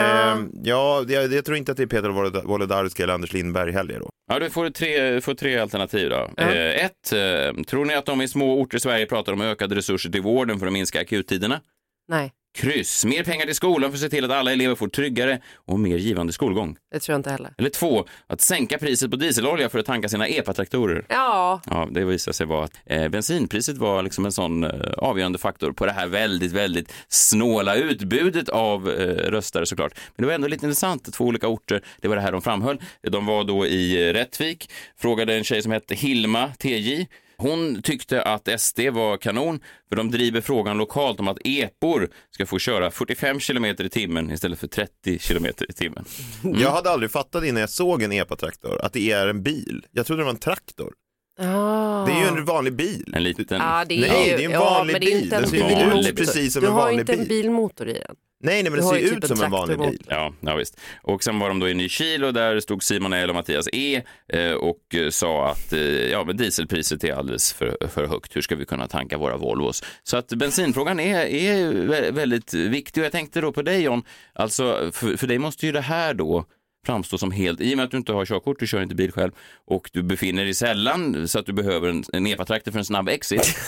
ja, 0.63 1.05
jag, 1.07 1.33
jag 1.33 1.45
tror 1.45 1.57
inte 1.57 1.71
att 1.71 1.77
det 1.77 1.83
är 1.83 1.87
Peter 1.87 2.09
Wolod- 2.09 2.45
Wolodarski 2.45 3.03
eller 3.03 3.13
Anders 3.13 3.33
Lindberg 3.33 3.71
heller 3.71 3.99
då. 3.99 4.09
Ja, 4.31 4.39
du 4.39 4.49
får 4.49 4.69
tre, 4.69 5.21
får 5.21 5.33
tre 5.33 5.57
alternativ 5.57 6.09
då. 6.09 6.29
Ja. 6.37 6.43
Eh, 6.43 6.85
ett, 6.85 7.13
eh, 7.13 7.63
tror 7.63 7.85
ni 7.85 7.93
att 7.95 8.05
de 8.05 8.21
i 8.21 8.27
små 8.27 8.61
orter 8.61 8.77
i 8.77 8.81
Sverige 8.81 9.05
pratar 9.05 9.33
om 9.33 9.41
ökade 9.41 9.75
resurser 9.75 10.09
till 10.09 10.21
vården 10.21 10.59
för 10.59 10.67
att 10.67 10.73
minska 10.73 11.01
akuttiderna? 11.01 11.61
Nej, 12.07 12.31
Kryss, 12.55 13.05
mer 13.05 13.23
pengar 13.23 13.45
till 13.45 13.55
skolan 13.55 13.91
för 13.91 13.97
att 13.97 14.01
se 14.01 14.09
till 14.09 14.25
att 14.25 14.31
alla 14.31 14.51
elever 14.51 14.75
får 14.75 14.87
tryggare 14.87 15.39
och 15.55 15.79
mer 15.79 15.97
givande 15.97 16.33
skolgång. 16.33 16.77
det 16.91 16.99
tror 16.99 17.13
jag 17.13 17.19
inte 17.19 17.29
heller. 17.29 17.53
Eller 17.57 17.69
två, 17.69 18.05
att 18.27 18.41
sänka 18.41 18.77
priset 18.77 19.11
på 19.11 19.17
dieselolja 19.17 19.69
för 19.69 19.79
att 19.79 19.85
tanka 19.85 20.09
sina 20.09 20.27
epatraktorer. 20.27 21.05
Ja, 21.09 21.61
Ja, 21.65 21.87
det 21.91 22.05
visade 22.05 22.33
sig 22.35 22.45
vara 22.45 22.63
att 22.65 22.73
eh, 22.85 23.07
bensinpriset 23.07 23.77
var 23.77 24.03
liksom 24.03 24.25
en 24.25 24.31
sån 24.31 24.63
eh, 24.63 24.71
avgörande 24.97 25.37
faktor 25.39 25.71
på 25.71 25.85
det 25.85 25.91
här 25.91 26.07
väldigt, 26.07 26.51
väldigt 26.51 26.93
snåla 27.07 27.75
utbudet 27.75 28.49
av 28.49 28.89
eh, 28.89 29.31
röstare 29.31 29.65
såklart. 29.65 29.93
Men 30.15 30.23
det 30.23 30.27
var 30.27 30.33
ändå 30.33 30.47
lite 30.47 30.65
intressant, 30.65 31.13
två 31.13 31.25
olika 31.25 31.47
orter, 31.47 31.81
det 32.01 32.07
var 32.07 32.15
det 32.15 32.21
här 32.21 32.31
de 32.31 32.41
framhöll. 32.41 32.81
De 33.01 33.25
var 33.25 33.43
då 33.43 33.65
i 33.65 34.07
eh, 34.09 34.13
Rättvik, 34.13 34.69
frågade 34.97 35.35
en 35.35 35.43
tjej 35.43 35.61
som 35.61 35.71
hette 35.71 35.95
Hilma 35.95 36.51
TJ. 36.59 37.07
Hon 37.37 37.81
tyckte 37.81 38.21
att 38.21 38.61
SD 38.61 38.79
var 38.79 39.17
kanon, 39.17 39.59
för 39.89 39.95
de 39.95 40.11
driver 40.11 40.41
frågan 40.41 40.77
lokalt 40.77 41.19
om 41.19 41.27
att 41.27 41.37
epor 41.43 42.09
ska 42.31 42.45
få 42.45 42.59
köra 42.59 42.91
45 42.91 43.39
kilometer 43.39 43.83
i 43.83 43.89
timmen 43.89 44.31
istället 44.31 44.59
för 44.59 44.67
30 44.67 45.19
kilometer 45.19 45.71
i 45.71 45.73
timmen. 45.73 46.05
Jag 46.43 46.71
hade 46.71 46.89
aldrig 46.89 47.11
fattat 47.11 47.43
innan 47.43 47.61
jag 47.61 47.69
såg 47.69 48.03
en 48.03 48.11
epatraktor 48.11 48.81
att 48.85 48.93
det 48.93 49.11
är 49.11 49.27
en 49.27 49.43
bil. 49.43 49.85
Jag 49.91 50.05
trodde 50.05 50.21
det 50.21 50.25
var 50.25 50.31
en 50.31 50.37
traktor. 50.37 50.93
Ah. 51.39 52.05
Det 52.05 52.11
är 52.11 52.21
ju 52.21 52.27
en 52.27 52.45
vanlig 52.45 52.73
bil. 52.75 53.13
En 53.15 53.23
liten... 53.23 53.45
Ja, 53.49 53.85
det 53.89 53.95
är 53.95 53.99
Nej, 54.07 54.29
ju, 54.29 54.37
det 54.37 54.43
är 54.43 54.45
en 54.45 54.51
ja, 54.51 54.59
vanlig 54.59 54.95
är 54.95 54.99
bil. 54.99 55.09
inte 55.23 55.35
en 55.35 55.41
Den 55.41 55.49
ser 56.03 56.09
ut 56.09 56.15
precis 56.17 56.53
som 56.53 56.61
du 56.61 56.67
en 56.67 56.73
har 56.73 56.79
ju 56.79 56.85
vanlig 56.85 56.99
inte 56.99 57.13
en 57.13 57.19
bil. 57.19 57.27
bilmotor 57.27 57.89
i 57.89 57.93
den. 57.93 58.15
Nej, 58.43 58.63
nej 58.63 58.63
men 58.63 58.71
Du 58.71 58.77
det 58.77 58.83
har 58.83 58.93
ser 58.93 59.01
ju 59.01 59.07
ut 59.07 59.13
typ 59.13 59.25
som 59.25 59.37
en 59.39 59.45
en 59.45 59.51
vanlig 59.51 59.79
bil. 59.79 60.01
Ja, 60.09 60.33
ja 60.41 60.55
visst. 60.55 60.79
Och 61.03 61.23
sen 61.23 61.39
var 61.39 61.47
de 61.47 61.59
då 61.59 61.69
i 61.69 61.73
Nykil 61.73 62.23
och 62.23 62.33
där 62.33 62.59
stod 62.59 62.83
Simon 62.83 63.13
L 63.13 63.29
och 63.29 63.35
Mattias 63.35 63.67
E 63.73 64.01
eh, 64.33 64.51
och 64.51 64.95
eh, 64.95 65.09
sa 65.09 65.49
att 65.49 65.73
eh, 65.73 65.79
ja, 65.81 66.23
men 66.23 66.37
dieselpriset 66.37 67.03
är 67.03 67.13
alldeles 67.13 67.53
för, 67.53 67.77
för 67.87 68.07
högt. 68.07 68.35
Hur 68.35 68.41
ska 68.41 68.55
vi 68.55 68.65
kunna 68.65 68.87
tanka 68.87 69.17
våra 69.17 69.37
Volvos? 69.37 69.83
Så 70.03 70.17
att 70.17 70.27
bensinfrågan 70.27 70.99
är, 70.99 71.19
är 71.25 71.71
vä- 71.71 72.11
väldigt 72.11 72.53
viktig 72.53 73.01
och 73.01 73.05
jag 73.05 73.11
tänkte 73.11 73.41
då 73.41 73.51
på 73.51 73.61
dig 73.61 73.81
John, 73.81 74.03
alltså 74.33 74.89
för, 74.93 75.17
för 75.17 75.27
dig 75.27 75.37
måste 75.39 75.65
ju 75.65 75.71
det 75.71 75.81
här 75.81 76.13
då 76.13 76.45
framstå 76.85 77.17
som 77.17 77.31
helt, 77.31 77.61
i 77.61 77.73
och 77.73 77.77
med 77.77 77.85
att 77.85 77.91
du 77.91 77.97
inte 77.97 78.13
har 78.13 78.25
körkort, 78.25 78.59
du 78.59 78.67
kör 78.67 78.81
inte 78.81 78.95
bil 78.95 79.11
själv 79.11 79.31
och 79.65 79.89
du 79.93 80.03
befinner 80.03 80.43
dig 80.43 80.53
sällan 80.53 81.27
så 81.27 81.39
att 81.39 81.45
du 81.45 81.53
behöver 81.53 81.89
en, 81.89 82.03
en 82.13 82.27
epatraktor 82.27 82.71
för 82.71 82.79
en 82.79 82.85
snabb 82.85 83.09
exit. 83.09 83.57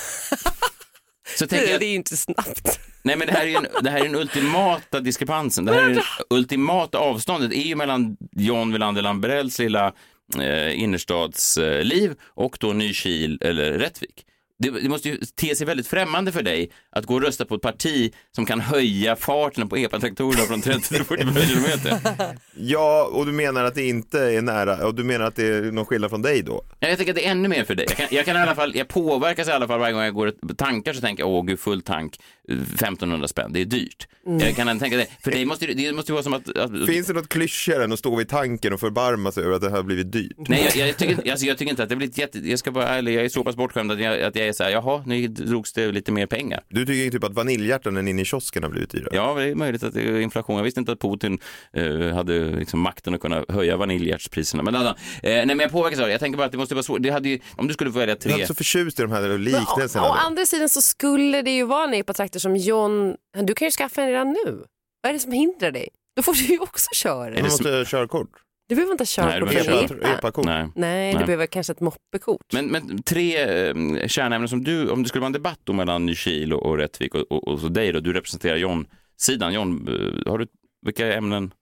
Så 1.38 1.48
tänker 1.48 1.66
Det 1.66 1.72
jag, 1.72 1.84
är 1.84 1.88
ju 1.88 1.96
inte 1.96 2.18
snabbt. 2.18 2.80
Nej 3.04 3.16
men 3.16 3.28
det 3.28 3.34
här 3.34 3.42
är 3.42 3.48
ju 3.48 3.56
en, 3.56 3.68
det 3.81 3.90
här 3.90 4.00
är 4.00 4.04
den 4.04 4.16
ultimata 4.16 5.00
diskrepansen. 5.00 5.66
Det 5.66 5.74
här 5.74 5.84
är 5.84 5.90
den 5.90 6.04
ultimata 6.30 6.98
avståndet 6.98 7.54
är 7.54 7.62
ju 7.62 7.75
mellan 7.75 8.18
John 8.31 8.74
Wilander 8.74 9.02
Lambrells 9.02 9.60
lilla 9.60 9.94
eh, 10.39 10.80
innerstadsliv 10.84 12.15
och 12.24 12.58
då 12.60 12.74
Nykil 12.74 13.38
eller 13.41 13.72
Rättvik. 13.72 14.25
Det, 14.60 14.70
det 14.70 14.90
måste 14.90 15.10
ju 15.10 15.18
te 15.18 15.56
sig 15.56 15.68
väldigt 15.68 15.88
främmande 15.88 16.32
för 16.32 16.42
dig 16.42 16.72
att 16.90 17.06
gå 17.06 17.14
och 17.14 17.22
rösta 17.22 17.46
på 17.46 17.56
ett 17.56 17.62
parti 17.62 18.14
som 18.36 18.46
kan 18.46 18.60
höja 18.60 19.16
farten 19.16 19.70
på 19.70 19.78
epatraktorerna 19.78 20.44
från 20.44 20.62
30 20.62 20.88
till 20.96 21.04
45 21.04 21.36
kilometer. 21.36 21.98
Ja, 22.60 23.10
och 23.14 23.26
du 23.26 23.32
menar 23.32 23.64
att 23.64 23.76
det 23.76 23.88
inte 23.88 24.20
är 24.20 24.42
nära, 24.42 24.88
och 24.88 24.96
du 24.96 25.04
menar 25.04 25.26
att 25.26 25.36
det 25.36 25.48
är 25.48 25.62
någon 25.72 25.86
skillnad 25.86 26.10
från 26.10 26.22
dig 26.22 26.42
då? 26.42 26.64
Ja, 26.80 26.88
Jag 26.88 26.98
tänker 26.98 27.14
att 27.14 27.16
det 27.16 27.26
är 27.28 27.32
ännu 27.32 27.48
mer 27.48 27.64
för 27.64 27.76
dig. 27.76 27.86
Jag, 27.90 27.98
kan, 27.98 28.08
jag, 28.12 28.26
kan 28.26 28.36
i 28.36 28.40
alla 28.40 28.56
fall, 28.56 28.76
jag 28.76 28.88
påverkas 28.88 29.48
i 29.48 29.52
alla 29.52 29.68
fall 29.68 29.80
varje 29.80 29.94
gång 29.94 30.02
jag 30.04 30.14
går 30.14 30.34
tankar 30.58 30.94
så 30.94 31.02
tänker 31.02 31.24
jag, 31.24 31.30
åh 31.30 31.46
gud, 31.46 31.60
full 31.60 31.82
tank, 31.82 32.20
1500 32.48 33.27
spänn, 33.27 33.54
det 33.54 33.62
är 33.62 33.66
dyrt. 33.66 34.08
Jag 34.39 34.56
kan 34.56 34.80
tänka 34.80 34.98
det. 34.98 35.08
För 35.24 35.32
dig 35.32 35.46
måste 35.46 35.66
det, 35.66 35.74
det 35.74 35.94
måste 35.94 36.12
ju 36.12 36.13
vara 36.13 36.24
som 36.24 36.34
att... 36.34 36.58
att 36.58 36.86
Finns 36.88 37.08
det 37.08 37.13
något 37.13 37.30
klyschigare 37.30 37.84
än 37.84 37.94
att 37.94 38.00
stå 38.00 38.16
vid 38.16 38.30
tanken 38.30 38.74
och 38.74 38.80
förbarma 38.80 39.32
sig 39.32 39.44
över 39.44 39.56
att 39.56 39.62
det 39.62 39.70
här 39.70 39.75
har 39.77 39.84
blivit 39.84 40.12
dyrt? 40.12 40.36
Nej, 40.38 40.72
jag, 40.75 40.88
jag, 40.88 40.98
tycker, 40.98 41.32
alltså, 41.32 41.46
jag 41.46 41.58
tycker 41.58 41.70
inte 41.70 41.84
att 41.84 41.89
det 41.89 41.96
har 41.96 41.98
blivit 41.98 42.18
jätte... 42.18 42.39
Jag 42.39 42.60
ska 42.60 42.72
vara 42.72 42.88
ärlig, 42.88 43.16
jag 43.16 43.25
är 43.25 43.30
så 43.30 43.44
pass 43.44 43.56
bortskämd 43.56 43.92
att 43.92 44.00
jag, 44.00 44.22
att 44.22 44.36
jag 44.36 44.48
är 44.48 44.54
så 44.54 44.63
här, 44.63 44.72
jaha, 44.72 45.04
nu 45.06 45.27
drogs 45.27 45.74
det 45.74 45.92
lite 45.92 46.12
mer 46.12 46.25
pengar. 46.25 46.63
Du 46.70 46.86
tycker 46.86 47.12
typ 47.12 47.24
att 47.24 47.34
vaniljhjärtan 47.34 48.08
inne 48.08 48.22
i 48.22 48.25
kiosken 48.25 48.63
har 48.63 48.70
blivit 48.70 48.89
dyrare? 48.89 49.16
Ja, 49.16 49.34
det 49.34 49.44
är 49.44 49.56
möjligt 49.56 49.84
att 49.84 49.94
det 49.94 50.01
är 50.01 50.20
inflation. 50.20 50.58
Jag 50.58 50.63
visste 50.63 50.80
inte 50.80 50.92
att 50.92 51.00
Putin 51.00 51.39
eh, 51.74 52.13
hade 52.13 52.39
liksom 52.39 52.80
makten 52.80 53.16
att 53.16 53.22
kunna 53.22 53.46
höja 53.50 53.77
vaniljhjärtspriserna. 53.77 54.63
Men, 54.63 54.75
alltså, 54.75 54.96
eh, 55.24 55.30
nej, 55.30 55.46
men 55.46 55.60
jag 55.60 55.72
påverkas 55.72 56.00
av 56.00 56.06
det. 56.06 56.12
Jag 56.12 56.20
tänker 56.20 56.38
bara 56.38 56.46
att 56.46 56.51
det 56.51 56.58
måste 56.58 56.75
vara 56.75 56.84
svårt. 56.84 57.01
Det 57.01 57.10
hade 57.10 57.30
ju, 57.30 57.39
om 57.56 57.68
du 57.68 57.74
skulle 57.74 57.92
få 57.92 58.00
välja 58.00 58.12
Jag 58.12 58.18
är 58.18 58.22
tre... 58.22 58.34
inte 58.34 58.48
så 58.48 58.56
förtjust 58.56 59.00
i 59.00 59.01
de 59.01 59.12
här 59.12 59.34
å, 59.34 59.38
liknelserna. 59.38 60.10
å 60.10 60.12
andra 60.12 60.46
sidan 60.46 60.70
så 60.70 60.82
skulle 60.82 61.42
det 61.42 61.51
ju 61.51 61.66
vara 61.66 61.84
en 61.84 61.94
epatraktor 61.94 62.37
som 62.39 62.56
John, 62.56 63.15
du 63.44 63.53
kan 63.53 63.65
ju 63.67 63.72
skaffa 63.72 64.01
en 64.01 64.08
redan 64.08 64.27
nu. 64.46 64.63
Vad 65.01 65.10
är 65.10 65.13
det 65.13 65.20
som 65.20 65.32
hindrar 65.32 65.72
dig? 65.72 65.89
Då 66.15 66.22
får 66.24 66.34
du 66.34 66.39
ju 66.53 66.60
också 66.60 66.88
köra. 66.96 67.34
Man 67.34 67.44
måste 67.44 67.70
ha 67.70 67.86
körkort. 67.86 68.29
Du 68.70 68.75
behöver 68.75 68.91
inte 68.91 69.22
ha 69.22 69.25
Nej, 69.25 69.39
du 69.39 69.46
körkort 69.46 69.65
behöver 69.65 69.88
för 69.88 69.96
köra- 69.96 70.08
epa. 70.08 70.17
Epa-kort. 70.17 70.46
Nej. 70.46 70.67
Nej, 70.75 71.12
du 71.12 71.17
Nej. 71.17 71.25
behöver 71.25 71.46
kanske 71.46 71.74
ett 71.74 71.79
moppekort. 71.79 72.53
Men, 72.53 72.65
men 72.65 73.03
tre 73.03 73.38
eh, 73.38 74.08
kärnämnen 74.08 74.50
som 74.50 74.63
du, 74.63 74.89
om 74.89 75.03
det 75.03 75.10
skulle 75.10 75.20
vara 75.20 75.27
en 75.27 75.34
debatt 75.34 75.60
då 75.63 75.74
mellan 75.74 76.06
Nykil 76.06 76.53
och, 76.53 76.65
och 76.65 76.77
Rättvik 76.77 77.15
och, 77.15 77.32
och, 77.32 77.48
och 77.48 77.60
så 77.60 77.67
dig 77.67 77.91
då, 77.91 78.00
du 78.00 78.13
representerar 78.13 78.56
John-sidan. 78.58 79.53
John, 79.53 79.88
eh, 79.88 80.32
har 80.32 80.38
du, 80.38 80.48
vilka 80.86 81.13
ämnen 81.13 81.53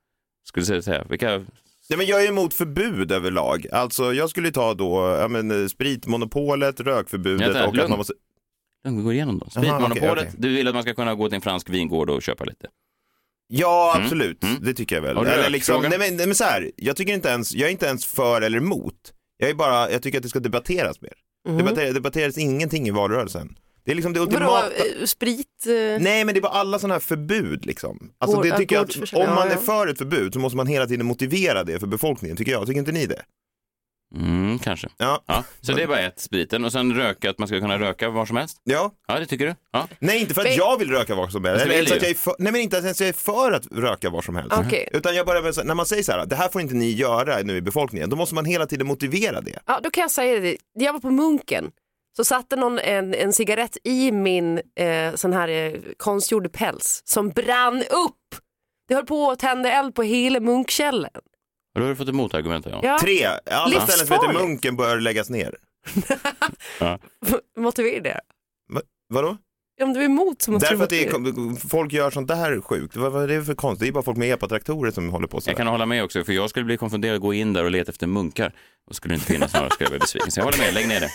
skulle 0.47 0.65
du 0.65 0.81
säga, 0.81 1.03
vilka 1.09 1.45
Nej, 1.89 1.97
men 1.97 2.05
jag 2.05 2.23
är 2.23 2.29
emot 2.29 2.53
förbud 2.53 3.11
överlag. 3.11 3.67
Alltså 3.71 4.13
jag 4.13 4.29
skulle 4.29 4.51
ta 4.51 4.73
då 4.73 5.17
ja, 5.21 5.27
men, 5.27 5.61
eh, 5.61 5.67
spritmonopolet, 5.67 6.79
rökförbudet 6.79 7.55
och 7.67 7.77
att 7.77 7.89
man 7.89 7.97
måste... 7.97 8.13
Den 8.85 9.03
går 9.03 9.13
igenom 9.13 9.39
då. 9.39 9.49
Spritmonopolet, 9.49 9.97
okej, 10.01 10.11
okej. 10.11 10.31
du 10.37 10.53
vill 10.55 10.67
att 10.67 10.73
man 10.73 10.83
ska 10.83 10.93
kunna 10.93 11.15
gå 11.15 11.27
till 11.27 11.35
en 11.35 11.41
fransk 11.41 11.69
vingård 11.69 12.09
och 12.09 12.21
köpa 12.23 12.43
lite. 12.43 12.67
Ja, 13.47 14.01
absolut. 14.03 14.43
Det 14.61 14.73
tycker 14.73 14.95
jag 14.95 15.01
väl. 15.03 15.17
Mm. 15.17 15.29
Eller 15.31 15.49
liksom, 15.49 15.73
rökfrågan? 15.75 15.99
nej, 15.99 16.09
men, 16.09 16.17
nej, 16.17 16.25
men 16.27 16.35
så 16.35 16.43
här, 16.43 16.71
jag, 16.75 16.95
tycker 16.95 17.13
inte 17.13 17.29
ens, 17.29 17.53
jag 17.53 17.67
är 17.67 17.71
inte 17.71 17.85
ens 17.85 18.05
för 18.05 18.41
eller 18.41 18.57
emot. 18.57 19.13
Jag, 19.37 19.49
är 19.49 19.53
bara, 19.53 19.91
jag 19.91 20.01
tycker 20.01 20.17
att 20.17 20.23
det 20.23 20.29
ska 20.29 20.39
debatteras 20.39 21.01
mer. 21.01 21.13
Mhm. 21.47 21.57
Debatter, 21.57 21.93
debatteras 21.93 22.37
ingenting 22.37 22.87
i 22.87 22.91
valrörelsen. 22.91 23.57
Det 23.85 23.91
är 23.91 23.95
liksom 23.95 24.13
det 24.13 24.19
Vadå, 24.19 24.31
ultimata. 24.31 24.67
eh, 24.99 25.05
sprit? 25.05 25.47
eh, 25.67 26.01
Nej 26.03 26.25
men 26.25 26.35
det 26.35 26.41
var 26.41 26.49
alla 26.49 26.79
sådana 26.79 26.93
här 26.93 26.99
förbud 26.99 27.65
liksom. 27.65 28.11
Alltså 28.17 28.37
Gård- 28.37 28.43
det 28.43 28.57
tycker 28.57 28.75
jag 28.75 28.83
att 29.03 29.13
om 29.13 29.35
man 29.35 29.47
är 29.51 29.55
för 29.57 29.87
ett 29.87 29.97
förbud 29.97 30.33
så 30.33 30.39
måste 30.39 30.57
man 30.57 30.67
hela 30.67 30.87
tiden 30.87 31.05
motivera 31.05 31.63
det 31.63 31.79
för 31.79 31.87
befolkningen, 31.87 32.37
tycker 32.37 32.51
jag. 32.51 32.67
Tycker 32.67 32.79
inte 32.79 32.91
ni 32.91 33.05
det? 33.05 33.21
Mm, 34.15 34.59
kanske. 34.59 34.87
Ja. 34.97 35.23
Ja, 35.25 35.43
så 35.61 35.71
det 35.71 35.83
är 35.83 35.87
bara 35.87 35.99
ett, 35.99 36.19
spriten. 36.19 36.65
Och 36.65 36.71
sen 36.71 36.93
röka, 36.93 37.29
att 37.29 37.39
man 37.39 37.47
ska 37.47 37.59
kunna 37.59 37.79
röka 37.79 38.09
var 38.09 38.25
som 38.25 38.37
helst. 38.37 38.61
Ja. 38.63 38.91
Ja, 39.07 39.19
det 39.19 39.25
tycker 39.25 39.45
du? 39.45 39.55
Ja. 39.71 39.87
Nej 39.99 40.21
inte 40.21 40.33
för 40.33 40.41
att 40.41 40.55
jag 40.55 40.77
vill 40.79 40.91
röka 40.91 41.15
var 41.15 41.27
som 41.27 41.45
helst. 41.45 41.65
Det 41.65 41.75
Eller 41.75 41.95
att 41.95 42.01
jag 42.01 42.11
är 42.11 42.15
för, 42.15 42.35
nej 42.39 42.51
men 42.51 42.61
inte 42.61 42.77
ens 42.77 42.91
att 42.91 42.99
jag 42.99 43.09
är 43.09 43.13
för 43.13 43.51
att 43.51 43.67
röka 43.71 44.09
var 44.09 44.21
som 44.21 44.35
helst. 44.35 44.57
Okej. 44.57 44.89
Utan 44.91 45.15
jag 45.15 45.25
bara, 45.25 45.39
när 45.41 45.75
man 45.75 45.85
säger 45.85 46.03
så 46.03 46.11
här, 46.11 46.25
det 46.25 46.35
här 46.35 46.49
får 46.49 46.61
inte 46.61 46.75
ni 46.75 46.91
göra 46.91 47.37
nu 47.43 47.57
i 47.57 47.61
befolkningen, 47.61 48.09
då 48.09 48.15
måste 48.15 48.35
man 48.35 48.45
hela 48.45 48.65
tiden 48.65 48.87
motivera 48.87 49.41
det. 49.41 49.59
Ja, 49.65 49.79
då 49.83 49.91
kan 49.91 50.01
jag 50.01 50.11
säga 50.11 50.39
det. 50.39 50.57
Jag 50.73 50.93
var 50.93 50.99
på 50.99 51.09
Munken 51.11 51.71
så 52.17 52.23
satte 52.23 52.55
någon 52.55 52.79
en, 52.79 53.13
en 53.13 53.33
cigarett 53.33 53.77
i 53.83 54.11
min 54.11 54.61
eh, 54.75 55.15
sån 55.15 55.33
här 55.33 55.47
eh, 55.47 55.73
konstgjord 55.97 56.51
päls 56.53 57.01
som 57.05 57.29
brann 57.29 57.77
upp. 57.77 58.41
Det 58.87 58.95
höll 58.95 59.05
på 59.05 59.31
att 59.31 59.39
tända 59.39 59.71
eld 59.71 59.95
på 59.95 60.03
hela 60.03 60.39
Munkkällaren. 60.39 61.21
Och 61.75 61.81
då 61.81 61.85
har 61.85 61.89
du 61.89 61.95
fått 61.95 62.09
ett 62.09 62.15
motargument. 62.15 62.65
Ja. 62.69 62.79
Ja. 62.83 62.97
Tre, 63.01 63.25
alla 63.25 63.81
ställen 63.81 63.87
som 64.07 64.13
heter 64.13 64.27
Livsfarligt. 64.27 64.41
Munken 64.49 64.75
bör 64.75 64.99
läggas 64.99 65.29
ner. 65.29 65.55
Motivera 67.57 68.01
det. 68.03 68.19
Va, 68.69 68.81
vadå? 69.09 69.37
Om 69.81 69.93
du 69.93 69.99
är 70.01 70.05
emot 70.05 70.41
så 70.41 70.51
måste 70.51 70.65
Därför 70.65 70.77
du 70.77 70.83
att 70.83 70.89
det 71.13 71.19
motivera. 71.19 71.51
är, 71.51 71.67
folk 71.69 71.93
gör 71.93 72.11
sånt 72.11 72.27
där 72.27 72.61
sjukt. 72.61 72.95
Vad, 72.95 73.11
vad 73.11 73.23
är 73.23 73.27
det 73.27 73.43
för 73.45 73.55
konstigt? 73.55 73.85
Det 73.85 73.89
är 73.89 73.91
bara 73.91 74.03
folk 74.03 74.17
med 74.17 74.33
epatraktorer 74.33 74.91
som 74.91 75.09
håller 75.09 75.27
på 75.27 75.41
så 75.41 75.49
Jag 75.49 75.57
kan 75.57 75.67
hålla 75.67 75.85
med 75.85 76.03
också, 76.03 76.23
för 76.23 76.33
jag 76.33 76.49
skulle 76.49 76.65
bli 76.65 76.77
konfunderad 76.77 77.15
och 77.15 77.21
gå 77.21 77.33
in 77.33 77.53
där 77.53 77.63
och 77.63 77.71
leta 77.71 77.91
efter 77.91 78.07
munkar. 78.07 78.53
Och 78.89 78.95
skulle 78.95 79.13
det 79.13 79.15
inte 79.15 79.31
finnas 79.33 79.53
några 79.53 79.69
skulle 79.69 79.85
jag 79.85 79.91
bli 79.91 79.99
besviken. 79.99 80.31
Så 80.31 80.39
jag 80.39 80.45
håller 80.45 80.57
med, 80.57 80.73
lägg 80.73 80.87
ner 80.87 80.99
det. 80.99 81.11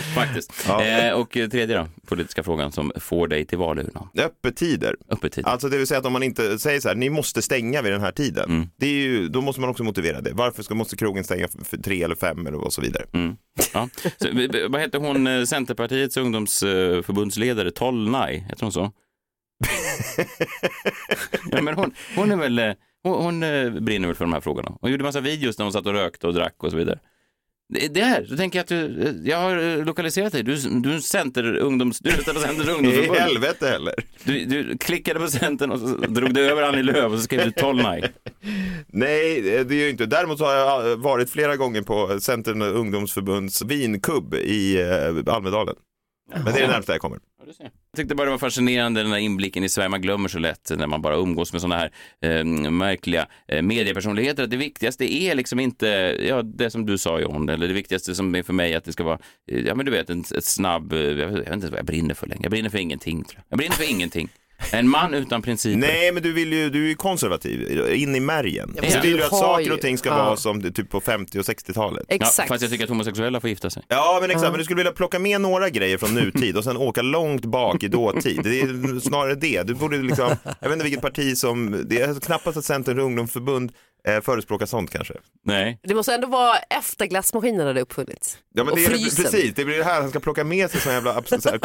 Faktiskt. 0.14 0.64
Ja. 0.68 0.84
Eh, 0.84 1.12
och 1.12 1.36
eh, 1.36 1.48
tredje 1.48 1.76
då, 1.76 1.88
politiska 2.08 2.42
frågan 2.42 2.72
som 2.72 2.92
får 2.96 3.28
dig 3.28 3.44
till 3.44 3.58
valurnan. 3.58 4.08
Öppettider. 4.18 4.96
Öppettid. 5.08 5.46
Alltså 5.46 5.68
det 5.68 5.78
vill 5.78 5.86
säga 5.86 5.98
att 5.98 6.06
om 6.06 6.12
man 6.12 6.22
inte 6.22 6.58
säger 6.58 6.80
så 6.80 6.88
här, 6.88 6.94
ni 6.94 7.10
måste 7.10 7.42
stänga 7.42 7.82
vid 7.82 7.92
den 7.92 8.00
här 8.00 8.12
tiden. 8.12 8.50
Mm. 8.50 8.68
Det 8.76 8.86
är 8.86 8.90
ju, 8.90 9.28
då 9.28 9.40
måste 9.40 9.60
man 9.60 9.70
också 9.70 9.84
motivera 9.84 10.20
det. 10.20 10.32
Varför 10.32 10.62
ska, 10.62 10.74
måste 10.74 10.96
krogen 10.96 11.24
stänga 11.24 11.48
för 11.48 11.76
tre 11.76 12.02
eller 12.02 12.16
fem 12.16 12.46
eller 12.46 12.64
och 12.64 12.72
så 12.72 12.80
vidare. 12.80 13.04
Mm. 13.12 13.36
Ja. 13.72 13.88
Så, 14.16 14.28
vad 14.68 14.80
heter 14.80 14.98
hon, 14.98 15.26
eh, 15.26 15.44
Centerpartiets 15.44 16.16
ungdomsförbundsledare, 16.16 17.70
Tolnaj, 17.70 18.46
heter 18.48 18.62
hon 18.62 18.72
så? 18.72 18.92
ja, 21.50 21.62
men 21.62 21.74
hon, 21.74 21.94
hon 22.16 22.30
är 22.30 22.36
väl, 22.36 22.58
eh, 22.58 22.72
hon, 23.02 23.24
hon 23.24 23.42
eh, 23.42 23.70
brinner 23.70 24.08
väl 24.08 24.16
för 24.16 24.24
de 24.24 24.32
här 24.32 24.40
frågorna. 24.40 24.76
Hon 24.80 24.90
gjorde 24.90 25.04
massa 25.04 25.20
videos 25.20 25.58
när 25.58 25.64
hon 25.64 25.72
satt 25.72 25.86
och 25.86 25.92
rökte 25.92 26.26
och 26.26 26.34
drack 26.34 26.54
och 26.58 26.70
så 26.70 26.76
vidare. 26.76 26.98
Det, 27.90 28.00
här, 28.00 28.26
då 28.30 28.36
tänker 28.36 28.58
jag 28.58 28.62
att 28.62 28.68
du, 28.68 29.02
eh, 29.02 29.14
jag 29.30 29.38
har 29.38 29.56
eh, 29.78 29.84
lokaliserat 29.84 30.32
dig, 30.32 30.42
du, 30.42 30.56
du 30.56 30.90
är 30.90 30.94
en 30.94 31.02
center, 31.02 31.56
ungdoms, 31.56 31.98
du 31.98 32.10
är 32.10 32.14
Centers 32.14 32.66
I 32.68 32.70
ungdomsförbund. 32.70 33.18
helvete 33.18 33.66
heller. 33.68 33.94
Du, 34.24 34.44
du 34.44 34.78
klickade 34.78 35.20
på 35.20 35.28
centern 35.28 35.70
och 35.70 35.80
så 35.80 35.86
drog 35.86 36.34
du 36.34 36.50
över 36.50 36.62
Annie 36.62 36.82
Lööf 36.82 37.12
och 37.12 37.18
så 37.18 37.24
skrev 37.24 37.44
du 37.44 37.50
Tolnaj. 37.50 38.12
Nej, 38.86 39.40
det 39.42 39.74
är 39.74 39.84
ju 39.84 39.90
inte. 39.90 40.06
Däremot 40.06 40.38
så 40.38 40.44
har 40.44 40.54
jag 40.54 40.96
varit 40.96 41.30
flera 41.30 41.56
gånger 41.56 41.82
på 41.82 42.20
Centern 42.20 42.62
ungdomsförbunds 42.62 43.62
vinkubb 43.62 44.34
i 44.34 44.80
eh, 44.80 45.34
Almedalen. 45.34 45.74
Men 46.28 46.44
det 46.44 46.50
är 46.50 46.60
det 46.60 46.72
närmsta 46.72 46.92
jag 46.92 47.00
kommer. 47.00 47.18
Jag 47.46 47.70
tyckte 47.96 48.14
bara 48.14 48.24
det 48.24 48.30
var 48.30 48.38
fascinerande 48.38 49.02
den 49.02 49.12
här 49.12 49.18
inblicken 49.18 49.64
i 49.64 49.68
Sverige. 49.68 49.88
Man 49.88 50.02
glömmer 50.02 50.28
så 50.28 50.38
lätt 50.38 50.70
när 50.76 50.86
man 50.86 51.02
bara 51.02 51.16
umgås 51.16 51.52
med 51.52 51.60
sådana 51.60 51.76
här 51.76 51.92
eh, 52.20 52.44
märkliga 52.70 53.26
eh, 53.48 53.62
mediepersonligheter. 53.62 54.42
Att 54.42 54.50
det 54.50 54.56
viktigaste 54.56 55.14
är 55.14 55.34
liksom 55.34 55.60
inte 55.60 55.86
ja, 56.28 56.42
det 56.42 56.70
som 56.70 56.86
du 56.86 56.98
sa 56.98 57.20
John, 57.20 57.48
eller 57.48 57.68
det 57.68 57.74
viktigaste 57.74 58.14
som 58.14 58.34
är 58.34 58.42
för 58.42 58.52
mig 58.52 58.74
att 58.74 58.84
det 58.84 58.92
ska 58.92 59.04
vara, 59.04 59.18
eh, 59.50 59.58
ja 59.58 59.74
men 59.74 59.86
du 59.86 59.92
vet, 59.92 60.10
en, 60.10 60.20
ett 60.20 60.44
snabb, 60.44 60.92
eh, 60.92 60.98
jag 60.98 61.14
vet, 61.14 61.20
jag 61.20 61.36
vet 61.36 61.52
inte 61.52 61.70
vad 61.70 61.78
jag 61.78 61.86
brinner 61.86 62.14
för 62.14 62.26
längre. 62.26 62.42
Jag 62.42 62.50
brinner 62.50 62.70
för 62.70 62.78
ingenting. 62.78 63.24
Tror 63.24 63.36
jag. 63.36 63.44
jag 63.48 63.58
brinner 63.58 63.74
för 63.74 63.90
ingenting. 63.90 64.28
En 64.72 64.88
man 64.88 65.14
utan 65.14 65.42
principer. 65.42 65.78
Nej, 65.78 66.12
men 66.12 66.22
du, 66.22 66.32
vill 66.32 66.52
ju, 66.52 66.70
du 66.70 66.84
är 66.84 66.88
ju 66.88 66.94
konservativ, 66.94 67.90
in 67.94 68.14
i 68.14 68.20
märgen. 68.20 68.74
Ja, 68.76 68.82
du 68.82 68.88
vill 68.88 69.00
du 69.00 69.08
ju 69.08 69.22
att 69.22 69.38
saker 69.38 69.72
och 69.72 69.80
ting 69.80 69.98
ska 69.98 70.08
ja. 70.08 70.16
vara 70.16 70.36
som 70.36 70.72
typ 70.72 70.90
på 70.90 71.00
50 71.00 71.38
och 71.38 71.44
60-talet. 71.44 72.04
Ja, 72.08 72.14
Exakt. 72.14 72.48
fast 72.48 72.62
jag 72.62 72.70
tycker 72.70 72.84
att 72.84 72.90
homosexuella 72.90 73.40
får 73.40 73.50
gifta 73.50 73.70
sig. 73.70 73.82
Ja, 73.88 74.18
men 74.20 74.30
exakt. 74.30 74.50
Men 74.50 74.58
du 74.58 74.64
skulle 74.64 74.76
vilja 74.76 74.92
plocka 74.92 75.18
med 75.18 75.40
några 75.40 75.70
grejer 75.70 75.98
från 75.98 76.14
nutid 76.14 76.56
och 76.56 76.64
sen 76.64 76.76
åka 76.76 77.02
långt 77.02 77.44
bak 77.44 77.82
i 77.82 77.88
dåtid. 77.88 78.40
Det 78.44 78.60
är 78.60 79.00
snarare 79.00 79.34
det. 79.34 79.62
Du 79.62 79.74
borde 79.74 79.96
liksom, 79.96 80.36
jag 80.44 80.68
vet 80.68 80.72
inte 80.72 80.84
vilket 80.84 81.02
parti 81.02 81.36
som, 81.36 81.84
det 81.86 82.00
är 82.00 82.20
knappast 82.20 82.56
att 82.56 82.64
Centerns 82.64 82.98
ungdomsförbund 82.98 83.72
eh, 84.16 84.20
förespråkar 84.20 84.66
sånt 84.66 84.90
kanske. 84.90 85.14
Nej. 85.44 85.80
Det 85.82 85.94
måste 85.94 86.14
ändå 86.14 86.26
vara 86.28 86.56
efter 86.58 87.06
glassmaskinen 87.06 87.66
hade 87.66 87.80
uppfunnits. 87.80 88.38
Ja 88.54 88.64
men 88.64 88.72
Och 88.72 88.78
det 88.78 88.84
är 88.84 88.88
frysen. 88.90 89.24
precis, 89.24 89.54
det 89.54 89.64
blir 89.64 89.78
det 89.78 89.84
här, 89.84 90.00
han 90.00 90.10
ska 90.10 90.20
plocka 90.20 90.44
med 90.44 90.70
sig 90.70 90.80
såna 90.80 90.94
jävla 90.94 91.14
abs- 91.20 91.40
så 91.40 91.48
här, 91.48 91.60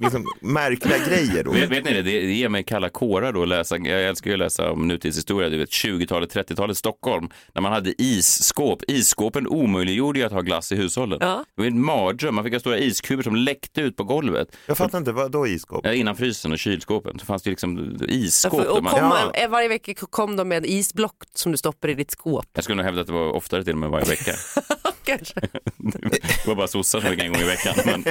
liksom, 0.00 0.26
märkliga 0.40 0.98
grejer 1.08 1.44
då. 1.44 1.50
Vet, 1.52 1.70
vet 1.70 1.84
ni 1.84 1.92
det? 1.92 2.02
Det 2.02 2.10
ger 2.32 2.48
mig 2.48 2.62
kalla 2.64 2.88
kårar 2.88 3.32
då 3.32 3.42
att 3.42 3.48
läsa. 3.48 3.76
Jag 3.76 4.04
älskar 4.04 4.30
ju 4.30 4.34
att 4.34 4.38
läsa 4.38 4.70
om 4.70 4.88
nutidshistoria. 4.88 5.48
Du 5.48 5.58
vet 5.58 5.70
20-talet, 5.70 6.34
30-talet 6.34 6.76
Stockholm. 6.78 7.28
När 7.54 7.62
man 7.62 7.72
hade 7.72 8.02
isskåp. 8.02 8.82
Isskåpen 8.88 9.46
omöjliggjorde 9.46 10.18
ju 10.18 10.24
att 10.24 10.32
ha 10.32 10.40
glass 10.40 10.72
i 10.72 10.76
hushållen. 10.76 11.18
Ja. 11.22 11.44
Det 11.56 11.62
var 11.62 11.66
en 11.66 11.84
mardröm. 11.84 12.34
Man 12.34 12.44
fick 12.44 12.52
ha 12.52 12.60
stora 12.60 12.78
iskuber 12.78 13.22
som 13.22 13.36
läckte 13.36 13.80
ut 13.80 13.96
på 13.96 14.04
golvet. 14.04 14.48
Jag 14.66 14.76
fattar 14.76 14.98
inte, 14.98 15.12
vad 15.12 15.30
då 15.30 15.46
isskåp? 15.46 15.80
Ja, 15.86 15.92
innan 15.92 16.16
frysen 16.16 16.52
och 16.52 16.58
kylskåpen 16.58 17.18
så 17.18 17.26
fanns 17.26 17.42
det 17.42 17.50
liksom 17.50 17.98
isskåp. 18.08 18.52
Därför, 18.52 18.64
Där 18.70 18.76
och 18.76 18.82
man... 18.84 18.92
kom, 18.92 19.00
Ja. 19.02 19.32
eh, 19.34 19.48
Varje 19.48 19.68
vecka 19.68 19.94
kom 20.10 20.36
de 20.36 20.48
med 20.48 20.58
en 20.58 20.64
isblock 20.64 21.14
som 21.34 21.52
du 21.52 21.58
stoppar 21.88 21.90
i 21.90 21.94
ditt 21.94 22.10
skåp. 22.10 22.46
Jag 22.54 22.64
skulle 22.64 22.76
nog 22.76 22.84
hävda 22.86 23.00
att 23.00 23.06
det 23.06 23.12
var 23.12 23.32
oftare 23.32 23.64
till 23.64 23.72
och 23.72 23.78
med 23.78 23.90
varje 23.90 24.06
vecka. 24.06 24.32
Kanske. 25.04 25.40
Det 25.76 26.46
var 26.46 26.54
bara 26.54 26.68
sossar 26.68 27.00
som 27.00 27.10
fick 27.10 27.20
en 27.20 27.32
gång 27.32 27.42
i 27.42 27.44
veckan. 27.44 27.74
Men 27.86 28.04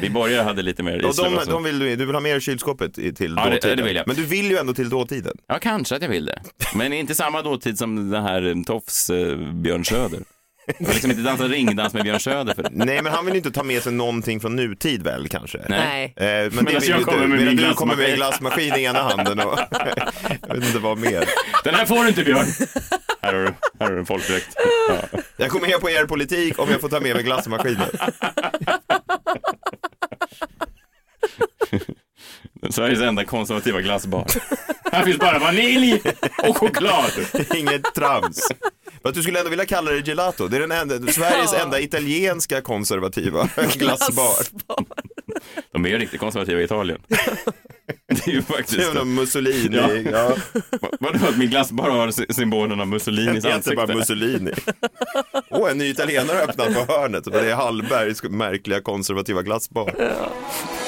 vi 0.00 0.10
borgare 0.10 0.42
hade 0.42 0.62
lite 0.62 0.82
mer 0.82 1.04
Och 1.04 1.14
de, 1.16 1.38
de 1.46 1.62
vill 1.64 1.78
du, 1.78 1.96
du 1.96 2.06
vill 2.06 2.14
ha 2.14 2.20
med 2.20 2.36
i 2.36 2.40
kylskåpet 2.40 2.94
till 2.94 3.34
Ja, 3.36 3.44
det- 3.44 3.50
dåtiden. 3.56 3.76
det 3.76 3.82
vill 3.82 3.96
jag. 3.96 4.06
Men 4.06 4.16
du 4.16 4.24
vill 4.24 4.50
ju 4.50 4.56
ändå 4.56 4.74
till 4.74 4.88
dåtiden. 4.88 5.36
Ja, 5.48 5.58
kanske 5.58 5.96
att 5.96 6.02
jag 6.02 6.08
vill 6.08 6.26
det. 6.26 6.42
Men 6.74 6.92
inte 6.92 7.14
samma 7.14 7.42
dåtid 7.42 7.78
som 7.78 8.10
den 8.10 8.22
här 8.22 8.64
Tofs 8.64 9.10
eh, 9.10 9.36
Björn 9.52 9.84
Söder. 9.84 10.20
Jag 10.78 10.86
vill 10.86 10.94
liksom 10.94 11.10
inte 11.10 11.22
dansa 11.22 11.44
ringdans 11.44 11.94
med 11.94 12.02
Björn 12.02 12.20
Söder 12.20 12.54
för 12.54 12.62
det. 12.62 12.70
Nej 12.72 13.02
men 13.02 13.12
han 13.12 13.24
vill 13.24 13.34
ju 13.34 13.38
inte 13.38 13.50
ta 13.50 13.62
med 13.62 13.82
sig 13.82 13.92
någonting 13.92 14.40
från 14.40 14.56
nutid 14.56 15.02
väl 15.02 15.28
kanske? 15.28 15.58
Nej. 15.68 16.14
Eh, 16.16 16.24
men 16.26 16.50
det 16.50 16.62
Medan 16.62 16.80
vill 16.80 16.88
jag 16.90 16.98
ju 16.98 17.04
kommer 17.04 17.22
du, 17.22 17.26
med 17.28 17.38
medan 17.38 17.54
min 17.56 17.64
du 17.68 17.74
kommer 17.74 17.96
med 17.96 18.16
glassmaskin. 18.16 18.68
glassmaskin 18.68 18.74
i 18.74 18.84
ena 18.84 19.02
handen 19.02 19.40
och 19.40 19.58
jag 20.48 20.54
vet 20.54 20.64
inte 20.64 20.78
vad 20.78 20.98
mer. 20.98 21.24
Den 21.64 21.74
här 21.74 21.86
får 21.86 22.02
du 22.02 22.08
inte 22.08 22.24
Björn. 22.24 22.46
Här 23.22 23.34
har 23.34 23.40
du, 23.42 23.46
här 23.80 23.86
har 23.86 23.90
du 23.90 23.98
en 23.98 24.06
folkdräkt. 24.06 24.56
Ja. 24.88 25.18
Jag 25.36 25.50
kommer 25.50 25.68
med 25.68 25.80
på 25.80 25.90
er 25.90 26.04
politik 26.04 26.58
om 26.58 26.68
jag 26.70 26.80
får 26.80 26.88
ta 26.88 27.00
med 27.00 27.14
mig 27.14 27.24
glassmaskinen. 27.24 27.88
Sveriges 32.70 33.00
enda 33.00 33.24
konservativa 33.24 33.80
glassbar. 33.80 34.26
Här 34.92 35.04
finns 35.04 35.18
bara 35.18 35.38
vanilj 35.38 36.00
och 36.48 36.56
choklad. 36.56 37.10
Inget 37.54 37.94
trams. 37.94 38.48
Men 39.04 39.12
du 39.12 39.22
skulle 39.22 39.38
ändå 39.38 39.50
vilja 39.50 39.66
kalla 39.66 39.90
det 39.90 40.06
gelato. 40.08 40.48
Det 40.48 40.56
är 40.56 40.60
den 40.60 40.72
enda, 40.72 41.12
Sveriges 41.12 41.52
Ja. 41.52 41.58
enda 41.58 41.80
italienska 41.80 42.60
konservativa 42.60 43.48
glassbar. 43.74 44.34
De 45.72 45.84
är 45.84 45.88
ju 45.88 45.98
riktigt 45.98 46.20
konservativa 46.20 46.60
i 46.60 46.64
Italien. 46.64 46.98
Det 48.08 48.26
är 48.26 48.32
ju 48.32 48.42
faktiskt 48.42 48.78
Det 48.78 48.86
det. 48.86 48.92
någon 48.94 49.14
Mussolini. 49.14 49.76
Ja. 49.76 49.92
Ja. 50.12 50.36
Vadå 51.00 51.26
att 51.28 51.36
min 51.38 51.50
glassbar 51.50 51.90
har 51.90 52.10
sy- 52.10 52.26
symbolen 52.30 52.80
av 52.80 52.86
Mussolinis 52.88 53.44
Det 53.44 53.52
heter 53.52 53.74
bara 53.76 53.82
ansikte? 53.82 54.14
Mussolini. 54.14 54.52
Åh, 55.50 55.70
en 55.70 55.78
ny 55.78 55.88
italienare 55.90 56.36
har 56.36 56.42
öppnat 56.44 56.74
på 56.86 56.92
hörnet. 56.92 57.24
Det 57.24 57.50
är 57.50 57.54
Hallbergs 57.54 58.22
märkliga 58.22 58.80
konservativa 58.80 59.42
glassbar. 59.42 59.88
Ett 59.88 60.87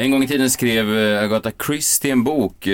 En 0.00 0.10
gång 0.10 0.22
i 0.22 0.28
tiden 0.28 0.50
skrev 0.50 0.98
eh, 0.98 1.22
Agatha 1.22 1.50
Christie 1.66 2.12
en 2.12 2.24
bok 2.24 2.66
eh, 2.66 2.72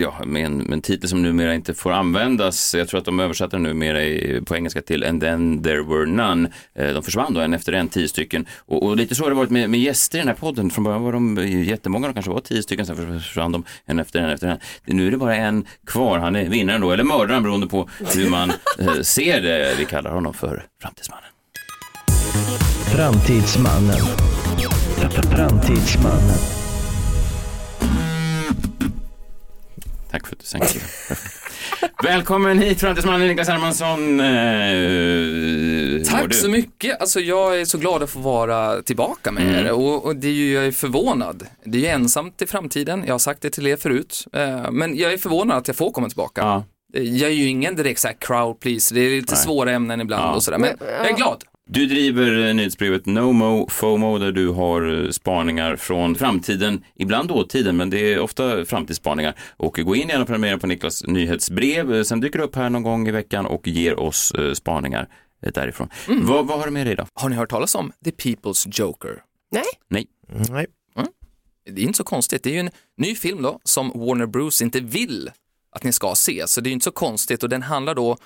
ja, 0.00 0.14
med, 0.24 0.44
en, 0.44 0.58
med 0.58 0.72
en 0.72 0.82
titel 0.82 1.08
som 1.08 1.22
numera 1.22 1.54
inte 1.54 1.74
får 1.74 1.92
användas. 1.92 2.74
Jag 2.74 2.88
tror 2.88 2.98
att 2.98 3.04
de 3.04 3.20
översatte 3.20 3.56
den 3.56 3.62
numera 3.62 4.04
i, 4.04 4.40
på 4.46 4.56
engelska 4.56 4.82
till 4.82 5.04
And 5.04 5.20
then 5.20 5.62
there 5.62 5.82
were 5.82 6.06
none. 6.06 6.50
Eh, 6.74 6.88
de 6.88 7.02
försvann 7.02 7.34
då 7.34 7.40
en 7.40 7.54
efter 7.54 7.72
en, 7.72 7.88
tio 7.88 8.08
stycken. 8.08 8.46
Och, 8.58 8.82
och 8.82 8.96
lite 8.96 9.14
så 9.14 9.22
har 9.22 9.30
det 9.30 9.36
varit 9.36 9.50
med, 9.50 9.70
med 9.70 9.80
gäster 9.80 10.18
i 10.18 10.20
den 10.20 10.28
här 10.28 10.34
podden. 10.34 10.70
Från 10.70 10.84
början 10.84 11.02
var 11.02 11.12
de 11.12 11.48
jättemånga, 11.48 12.06
de 12.06 12.14
kanske 12.14 12.30
var 12.30 12.40
tio 12.40 12.62
stycken, 12.62 12.86
sen 12.86 13.20
försvann 13.20 13.52
de 13.52 13.64
en 13.84 13.98
efter 13.98 14.20
en 14.20 14.30
efter 14.30 14.48
en. 14.48 14.58
Nu 14.84 15.06
är 15.06 15.10
det 15.10 15.16
bara 15.16 15.36
en 15.36 15.64
kvar, 15.86 16.18
han 16.18 16.36
är 16.36 16.48
vinnaren 16.48 16.80
då, 16.80 16.92
eller 16.92 17.04
mördaren 17.04 17.42
beroende 17.42 17.66
på 17.66 17.88
hur 18.14 18.30
man 18.30 18.52
ser 19.02 19.40
det. 19.40 19.74
Vi 19.78 19.84
kallar 19.84 20.10
honom 20.10 20.34
för 20.34 20.64
Framtidsmannen. 20.82 21.30
Framtidsmannen. 22.94 23.96
Framtidsmannen. 25.36 26.55
Tack 30.10 30.26
för 30.26 30.34
att 30.34 30.40
du 30.40 30.46
sänkte 30.46 30.78
det. 30.78 31.16
Välkommen 32.08 32.58
hit 32.58 32.80
Framtidsmannen 32.80 33.28
Niklas 33.28 33.48
Hermansson. 33.48 34.20
Eh, 34.20 36.18
Tack 36.20 36.34
så 36.34 36.48
mycket. 36.48 37.00
Alltså, 37.00 37.20
jag 37.20 37.60
är 37.60 37.64
så 37.64 37.78
glad 37.78 38.02
att 38.02 38.10
få 38.10 38.18
vara 38.18 38.82
tillbaka 38.82 39.32
med 39.32 39.42
Mm. 39.42 39.54
er 39.66 39.72
och, 39.72 40.04
och 40.04 40.16
det 40.16 40.28
är 40.28 40.32
ju, 40.32 40.52
jag 40.52 40.66
är 40.66 40.72
förvånad. 40.72 41.46
Det 41.64 41.78
är 41.78 41.82
ju 41.82 41.86
ensamt 41.88 42.42
i 42.42 42.46
framtiden, 42.46 43.04
jag 43.06 43.14
har 43.14 43.18
sagt 43.18 43.42
det 43.42 43.50
till 43.50 43.66
er 43.66 43.76
förut. 43.76 44.24
Eh, 44.32 44.70
men 44.70 44.96
jag 44.96 45.12
är 45.12 45.18
förvånad 45.18 45.56
att 45.58 45.68
jag 45.68 45.76
får 45.76 45.90
komma 45.92 46.08
tillbaka. 46.08 46.40
Ja. 46.40 46.64
Eh, 46.94 47.02
Jag 47.02 47.30
är 47.30 47.34
ju 47.34 47.46
ingen 47.48 47.76
direkt 47.76 48.00
så 48.00 48.08
crowd 48.18 48.60
please, 48.60 48.94
det 48.94 49.00
är 49.00 49.10
lite 49.20 49.34
Nej. 49.34 49.42
svåra 49.44 49.72
ämnen 49.72 50.00
ibland 50.00 50.24
Ja. 50.24 50.34
och 50.34 50.42
sådär. 50.42 50.58
Men 50.58 50.70
jag 50.80 51.10
är 51.10 51.16
glad. 51.16 51.44
Du 51.68 51.86
driver 51.86 52.46
eh, 52.48 52.54
nyhetsbrevet 52.54 53.06
NoMo 53.06 53.68
FOMO 53.68 54.18
där 54.18 54.32
du 54.32 54.48
har 54.48 55.04
eh, 55.04 55.10
spaningar 55.10 55.76
från 55.76 56.14
framtiden, 56.14 56.84
ibland 56.94 57.28
dåtiden, 57.28 57.76
men 57.76 57.90
det 57.90 58.12
är 58.12 58.18
ofta 58.18 58.64
framtidsspaningar. 58.64 59.34
Och 59.56 59.72
gå 59.82 59.96
in 59.96 60.08
gärna 60.08 60.20
och 60.22 60.26
prenumerera 60.26 60.58
på 60.58 60.66
Niklas 60.66 61.04
nyhetsbrev. 61.06 61.94
Eh, 61.94 62.02
Sen 62.02 62.20
dyker 62.20 62.38
du 62.38 62.44
upp 62.44 62.56
här 62.56 62.70
någon 62.70 62.82
gång 62.82 63.08
i 63.08 63.10
veckan 63.10 63.46
och 63.46 63.68
ger 63.68 63.98
oss 63.98 64.32
spaningar 64.54 65.08
därifrån. 65.54 65.88
Mm. 66.08 66.26
Vad, 66.26 66.46
vad 66.46 66.58
har 66.58 66.66
du 66.66 66.70
med 66.72 66.86
dig 66.86 66.92
idag? 66.92 67.06
Har 67.14 67.28
ni 67.28 67.36
hört 67.36 67.50
talas 67.50 67.74
om 67.74 67.92
The 68.04 68.10
People's 68.10 68.68
Joker? 68.80 69.22
Nej. 69.50 69.64
Nej. 69.88 70.06
Nej. 70.50 70.66
Det 71.70 71.80
är 71.80 71.84
inte 71.84 71.96
så 71.96 72.04
konstigt, 72.04 72.42
det 72.42 72.50
är 72.50 72.54
ju 72.54 72.60
en 72.60 72.70
ny 72.96 73.14
film 73.14 73.42
då 73.42 73.60
som 73.64 73.88
Warner 73.94 74.26
Bros 74.26 74.62
inte 74.62 74.80
vill 74.80 75.30
att 75.70 75.84
ni 75.84 75.92
ska 75.92 76.14
se, 76.14 76.42
så 76.46 76.60
det 76.60 76.68
är 76.68 76.70
ju 76.70 76.74
inte 76.74 76.84
så 76.84 76.90
konstigt 76.90 77.42
och 77.42 77.48
den 77.48 77.62
handlar 77.62 77.94
då 77.94 78.16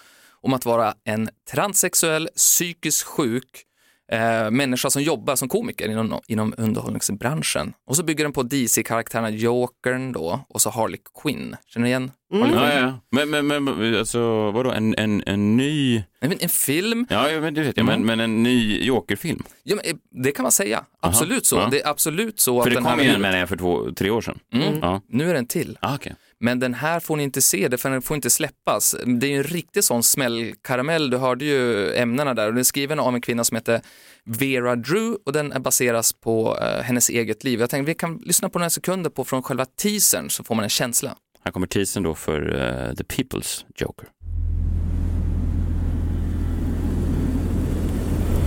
om 0.43 0.53
att 0.55 0.65
vara 0.65 0.95
en 1.05 1.29
transsexuell, 1.51 2.29
psykiskt 2.37 3.03
sjuk 3.03 3.65
eh, 4.13 4.51
människa 4.51 4.91
som 4.91 5.03
jobbar 5.03 5.37
som 5.37 5.49
komiker 5.49 5.89
inom, 5.89 6.21
inom 6.27 6.55
underhållningsbranschen. 6.57 7.73
Och 7.87 7.97
så 7.97 8.03
bygger 8.03 8.25
den 8.25 8.33
på 8.33 8.43
DC-karaktärerna 8.43 9.31
Jokern 9.31 10.13
då 10.13 10.45
och 10.49 10.61
så 10.61 10.71
Harley 10.71 11.01
Quinn. 11.23 11.57
Känner 11.67 11.85
ni 11.85 11.91
igen 11.91 12.11
Harley 12.33 12.55
Ja, 12.55 12.61
Quinn? 12.71 12.85
ja. 12.85 13.27
Men, 13.27 13.47
men, 13.47 13.65
men 13.65 13.99
alltså, 13.99 14.51
vadå, 14.51 14.71
en, 14.71 14.95
en, 14.99 15.23
en 15.27 15.57
ny... 15.57 16.03
En, 16.21 16.33
en 16.41 16.49
film, 16.49 17.07
Ja, 17.11 17.31
ja, 17.31 17.41
men 17.41 17.55
det 17.55 17.63
vet 17.63 17.77
jag, 17.77 17.87
men, 17.87 18.05
men 18.07 18.21
en 18.21 18.43
ny 18.43 18.85
Joker-film. 18.85 19.43
ja, 19.63 19.77
men, 19.77 19.85
eh, 19.85 19.97
det 20.25 20.33
kan 20.33 20.43
man 20.43 20.53
säga. 20.53 20.85
Absolut 21.01 21.47
så. 21.47 21.57
ja. 21.57 21.69
Det 21.71 21.81
är 21.81 21.89
absolut 21.89 22.41
så 22.41 22.63
För 22.63 22.71
att 22.71 22.77
det 22.77 22.83
kom 22.83 23.01
ju 23.01 23.09
en 23.11 23.21
menar 23.21 23.39
jag 23.39 23.49
för 23.49 23.57
två, 23.57 23.93
tre 23.97 24.11
år 24.11 24.21
sedan. 24.21 24.39
Mm. 24.53 24.79
Ja. 24.83 25.01
Nu 25.09 25.31
är 25.31 25.35
den 25.35 25.47
till. 25.47 25.79
Ah, 25.81 25.95
okej. 25.95 26.15
Men 26.43 26.61
den 26.61 26.75
här 26.75 27.01
får 27.01 27.17
ni 27.17 27.23
inte 27.23 27.43
se, 27.43 27.69
det 27.69 27.79
för 27.79 27.91
den 27.91 28.03
får 28.03 28.15
inte 28.15 28.31
släppas. 28.31 28.97
Det 29.07 29.27
är 29.27 29.31
ju 29.31 29.37
en 29.37 29.43
riktig 29.43 29.85
sån 29.85 30.03
smällkaramell, 30.03 31.11
du 31.11 31.17
hörde 31.17 31.45
ju 31.45 31.93
ämnena 31.95 32.35
där 32.35 32.47
och 32.47 32.53
den 32.53 32.59
är 32.59 32.65
skriven 32.65 33.01
av 33.01 33.15
en 33.15 33.21
kvinna 33.21 33.45
som 33.45 33.57
heter 33.57 33.81
Vera 34.25 34.77
Drew 34.77 35.17
och 35.27 35.33
den 35.33 35.53
är 35.53 35.59
baseras 35.59 36.13
på 36.13 36.59
eh, 36.63 36.83
hennes 36.83 37.09
eget 37.09 37.45
liv. 37.45 37.61
Jag 37.61 37.71
tänkte 37.71 37.91
vi 37.91 37.95
kan 37.95 38.17
lyssna 38.17 38.49
på 38.49 38.59
några 38.59 38.71
sekunder 38.71 39.11
på 39.11 39.25
från 39.25 39.43
själva 39.43 39.65
teasern 39.65 40.31
så 40.31 40.45
får 40.45 40.55
man 40.55 40.63
en 40.65 40.71
känsla. 40.71 41.17
Här 41.45 41.53
kommer 41.53 41.67
teasern 41.67 42.03
då 42.03 42.15
för 42.15 42.55
eh, 42.55 42.95
The 42.95 43.05
People's 43.05 43.65
Joker. 43.77 44.09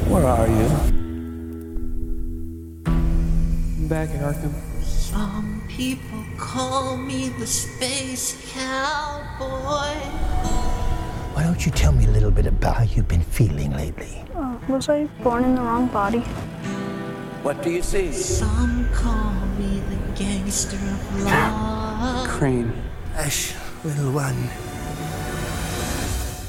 Where 0.10 0.28
are 0.28 0.48
you? 0.48 0.70
Back 3.90 4.10
at 4.10 4.24
Arkham. 4.24 4.54
Some 4.84 5.53
people 5.84 6.24
call 6.38 6.96
me 6.96 7.22
the 7.40 7.48
space 7.48 8.26
cowboy. 8.56 9.96
Why 11.34 11.44
don't 11.44 11.66
you 11.66 11.72
tell 11.72 11.92
me 11.92 12.06
a 12.06 12.14
little 12.18 12.32
bit 12.32 12.48
about 12.48 12.76
how 12.78 12.86
you've 12.94 13.10
been 13.16 13.28
feeling 13.40 13.72
lately? 13.76 14.16
Was 14.70 14.88
I 14.88 15.00
born 15.24 15.44
in 15.44 15.56
the 15.56 15.62
wrong 15.62 15.88
body? 15.88 16.24
What 17.44 17.62
do 17.64 17.70
you 17.70 17.82
see? 17.82 18.14
Some 18.14 18.88
call 18.94 19.34
me 19.60 19.82
the 19.92 20.00
gangster 20.24 20.78
of 20.96 21.24
love. 21.24 22.30
Crane. 22.30 22.72
Hush, 23.16 23.54
little 23.84 24.12
one. 24.26 24.40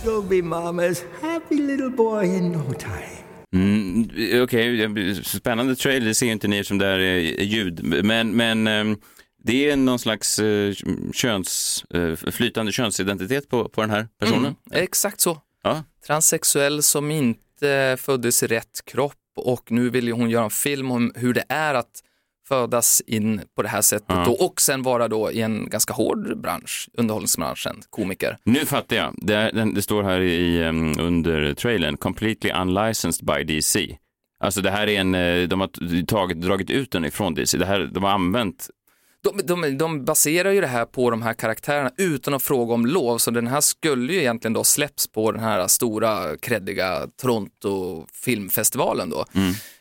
You'll 0.04 0.22
be 0.22 0.42
mama's 0.42 1.02
happy 1.20 1.56
little 1.56 1.90
boy 1.90 2.24
in 2.38 2.52
no 2.52 2.72
time. 2.72 3.10
Mm, 3.52 4.08
Okej, 4.42 5.24
spännande 5.24 5.76
trailer, 5.76 6.06
det 6.06 6.14
ser 6.14 6.26
ju 6.26 6.32
inte 6.32 6.48
ni 6.48 6.64
som 6.64 6.78
det 6.78 6.86
här 6.86 6.98
är 6.98 7.42
ljud, 7.42 8.04
men, 8.04 8.36
men 8.36 8.66
ehm, 8.66 8.96
det 9.44 9.70
är 9.70 9.76
någon 9.76 9.98
slags 9.98 10.38
eh, 10.38 10.74
köns, 11.12 11.84
eh, 11.94 12.30
flytande 12.30 12.72
könsidentitet 12.72 13.48
på, 13.48 13.68
på 13.68 13.80
den 13.80 13.90
här 13.90 14.08
personen. 14.20 14.44
Mm, 14.44 14.56
exakt 14.84 15.20
så. 15.20 15.38
Ja. 15.62 15.84
Transsexuell 16.06 16.82
som 16.82 17.10
inte 17.10 17.96
föddes 18.00 18.42
i 18.42 18.46
rätt 18.46 18.84
kropp 18.84 19.14
och 19.36 19.72
nu 19.72 19.90
vill 19.90 20.12
hon 20.12 20.30
göra 20.30 20.44
en 20.44 20.50
film 20.50 20.90
om 20.90 21.12
hur 21.14 21.34
det 21.34 21.44
är 21.48 21.74
att 21.74 22.00
födas 22.48 23.02
in 23.06 23.40
på 23.56 23.62
det 23.62 23.68
här 23.68 23.82
sättet 23.82 24.06
Ja. 24.08 24.36
och 24.40 24.60
sen 24.60 24.82
vara 24.82 25.08
då 25.08 25.32
i 25.32 25.40
en 25.40 25.68
ganska 25.70 25.94
hård 25.94 26.40
bransch, 26.40 26.88
underhållningsbranschen, 26.92 27.82
komiker. 27.90 28.38
Nu 28.44 28.66
fattar 28.66 28.96
jag, 28.96 29.14
det, 29.16 29.50
det 29.74 29.82
står 29.82 30.02
här 30.02 30.20
i, 30.20 30.68
under 30.98 31.54
trailern, 31.54 31.96
completely 31.96 32.50
unlicensed 32.50 33.26
by 33.26 33.54
DC. 33.54 33.98
Alltså 34.40 34.60
det 34.60 34.70
här 34.70 34.86
är 34.88 35.00
en, 35.00 35.14
eh, 35.14 35.48
de 35.48 35.60
har 35.60 36.04
tagit, 36.04 36.40
dragit 36.40 36.70
ut 36.70 36.90
den 36.90 37.04
ifrån 37.04 37.34
DC, 37.34 37.58
det 37.58 37.66
här, 37.66 37.90
de 37.94 38.02
har 38.02 38.10
använt 38.10 38.68
De, 39.24 39.40
de, 39.44 39.78
de 39.78 40.04
baserar 40.04 40.50
ju 40.50 40.60
det 40.60 40.66
här 40.66 40.84
på 40.84 41.10
de 41.10 41.22
här 41.22 41.32
karaktärerna 41.34 41.90
utan 41.96 42.34
att 42.34 42.42
fråga 42.42 42.74
om 42.74 42.86
lov, 42.86 43.18
så 43.18 43.30
den 43.30 43.46
här 43.46 43.60
skulle 43.60 44.12
ju 44.12 44.18
egentligen 44.18 44.52
då 44.52 44.64
släpps 44.64 45.06
på 45.06 45.32
den 45.32 45.40
här 45.40 45.66
stora 45.66 46.36
kreddiga 46.36 47.06
Toronto 47.22 48.06
filmfestivalen 48.24 49.10
då. 49.10 49.24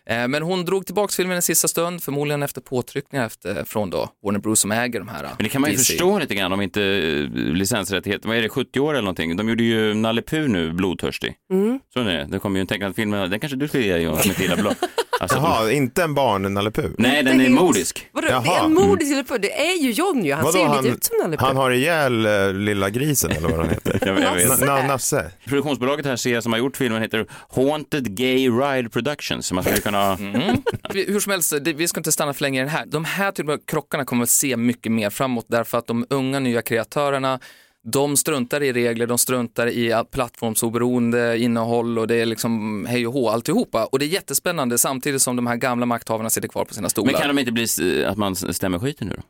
Eh, 0.06 0.28
Men 0.28 0.44
hon 0.44 0.66
drog 0.66 0.86
tillbaka 0.86 1.12
filmen 1.12 1.38
i 1.38 1.42
sista 1.42 1.68
stund, 1.68 2.04
förmodligen 2.04 2.44
efter 2.44 2.62
påtryckningar 2.62 3.26
efter, 3.26 3.64
från 3.64 3.90
då 3.90 4.10
Warner 4.26 4.40
Bros 4.40 4.60
som 4.60 4.72
äger 4.72 5.00
de 5.00 5.08
här. 5.08 5.24
Men 5.24 5.34
det 5.44 5.50
kan 5.50 5.62
man 5.62 5.70
ju 5.72 5.78
DC. 5.78 5.94
förstå 5.94 6.20
lite 6.20 6.36
grann 6.36 6.54
om 6.54 6.62
inte 6.62 6.82
eh, 6.84 7.30
licensrättigheter, 7.54 8.28
vad 8.28 8.38
är 8.38 8.42
det, 8.42 8.50
70 8.50 8.80
år 8.80 8.94
eller 8.94 9.02
någonting? 9.02 9.38
De 9.38 9.50
gjorde 9.50 9.64
ju 9.64 9.94
Nalle 9.94 10.22
Puh 10.22 10.50
nu, 10.50 10.74
Blodtörstig. 10.74 11.36
Mm. 11.52 11.80
Så 11.94 12.00
är 12.00 12.04
det, 12.06 12.28
det 12.32 12.40
kommer 12.40 12.58
ju 12.60 12.62
en 12.62 12.68
tecknad 12.68 12.96
film, 12.96 13.12
den 13.12 13.40
kanske 13.40 13.56
du 13.58 13.68
skulle 13.68 13.84
ge 13.84 13.98
Jonas 13.98 14.22
som 14.22 14.32
ett 14.32 14.40
illa 14.42 14.56
blad. 14.56 14.76
Alltså, 15.20 15.38
Jaha, 15.38 15.72
inte 15.72 16.04
en 16.04 16.14
barn 16.14 16.54
Nalle 16.54 16.72
Puh? 16.72 16.86
Nej, 16.98 17.24
den 17.24 17.42
är 17.42 17.50
modisk. 17.50 18.08
Vadå, 18.12 18.28
det 18.28 18.34
är 18.34 18.36
Jaha. 18.46 18.66
en 18.66 18.74
modig 18.74 19.08
Nalle 19.12 19.24
Puh. 19.24 19.38
Det 19.42 19.62
är 19.62 19.82
ju 19.84 19.92
John 19.92 20.26
ju, 20.26 20.34
han 20.34 20.44
Vadå, 20.44 20.52
ser 20.54 20.60
ju 20.60 20.66
han- 20.66 20.84
lite 20.84 20.96
ut 20.96 21.04
som 21.04 21.18
Nalle 21.22 21.38
Puh. 21.38 21.46
Han 21.48 21.58
har 21.58 21.72
ihjäl 21.72 22.26
eh, 22.26 22.54
lilla 22.54 22.90
grisen 22.90 23.32
eller 23.32 23.50
vad 23.50 23.58
han 23.60 23.70
heter. 23.70 24.00
Jag, 24.06 24.20
jag 24.22 24.34
vet. 24.36 24.48
Na- 24.50 24.66
na- 24.66 24.88
Nasse. 24.88 25.32
Produktionsbolaget 25.46 26.06
här 26.06 26.16
ser 26.16 26.42
som 26.42 26.52
har 26.54 26.60
gjort 26.60 26.78
filmen 26.78 27.02
heter 27.02 27.26
Haunted 27.56 28.16
Gay 28.18 28.50
Ride 28.50 28.90
Productions. 28.90 29.46
Så 29.48 29.56
man 29.56 29.64
skulle 29.64 29.80
kunna... 29.80 30.16
Vi- 30.94 31.06
Hur 31.12 31.20
som 31.20 31.32
helst, 31.32 31.54
det, 31.62 31.74
vi 31.74 31.88
ska 31.88 32.00
inte 32.00 32.12
stanna 32.12 32.34
för 32.34 32.42
länge 32.42 32.60
i 32.60 32.64
den 32.64 32.70
här. 32.70 32.86
De 32.86 33.06
här 33.06 33.32
typen 33.32 33.54
av 33.54 33.58
krockarna 33.68 34.06
kommer 34.06 34.24
att 34.24 34.30
se 34.30 34.58
mycket 34.58 34.92
mer 34.92 35.10
framåt 35.10 35.46
därför 35.48 35.78
att 35.78 35.88
de 35.88 36.06
unga 36.10 36.40
nya 36.40 36.62
kreatörerna 36.62 37.40
de 37.84 38.18
struntar 38.18 38.64
i 38.64 38.74
regler, 38.74 39.08
de 39.08 39.18
struntar 39.18 39.68
i 39.68 40.04
plattformsoberoende 40.12 41.38
innehåll 41.38 42.00
och 42.00 42.08
det 42.08 42.16
är 42.16 42.26
liksom 42.26 42.86
hej 42.90 43.08
och 43.08 43.14
hå 43.14 43.30
alltihopa. 43.30 43.86
Och 43.86 44.00
det 44.00 44.06
är 44.06 44.08
jättespännande 44.08 44.78
samtidigt 44.78 45.22
som 45.22 45.36
de 45.36 45.48
här 45.48 45.56
gamla 45.56 45.86
makthavarna 45.86 46.30
sitter 46.30 46.48
kvar 46.48 46.66
på 46.66 46.74
sina 46.74 46.90
stolar. 46.90 47.12
Men 47.12 47.22
kan 47.22 47.36
de 47.36 47.40
inte 47.40 47.52
bli 47.52 48.06
att 48.06 48.18
man 48.18 48.36
stämmer 48.36 48.80
skiten 48.80 49.08
nu 49.08 49.16
då? 49.16 49.24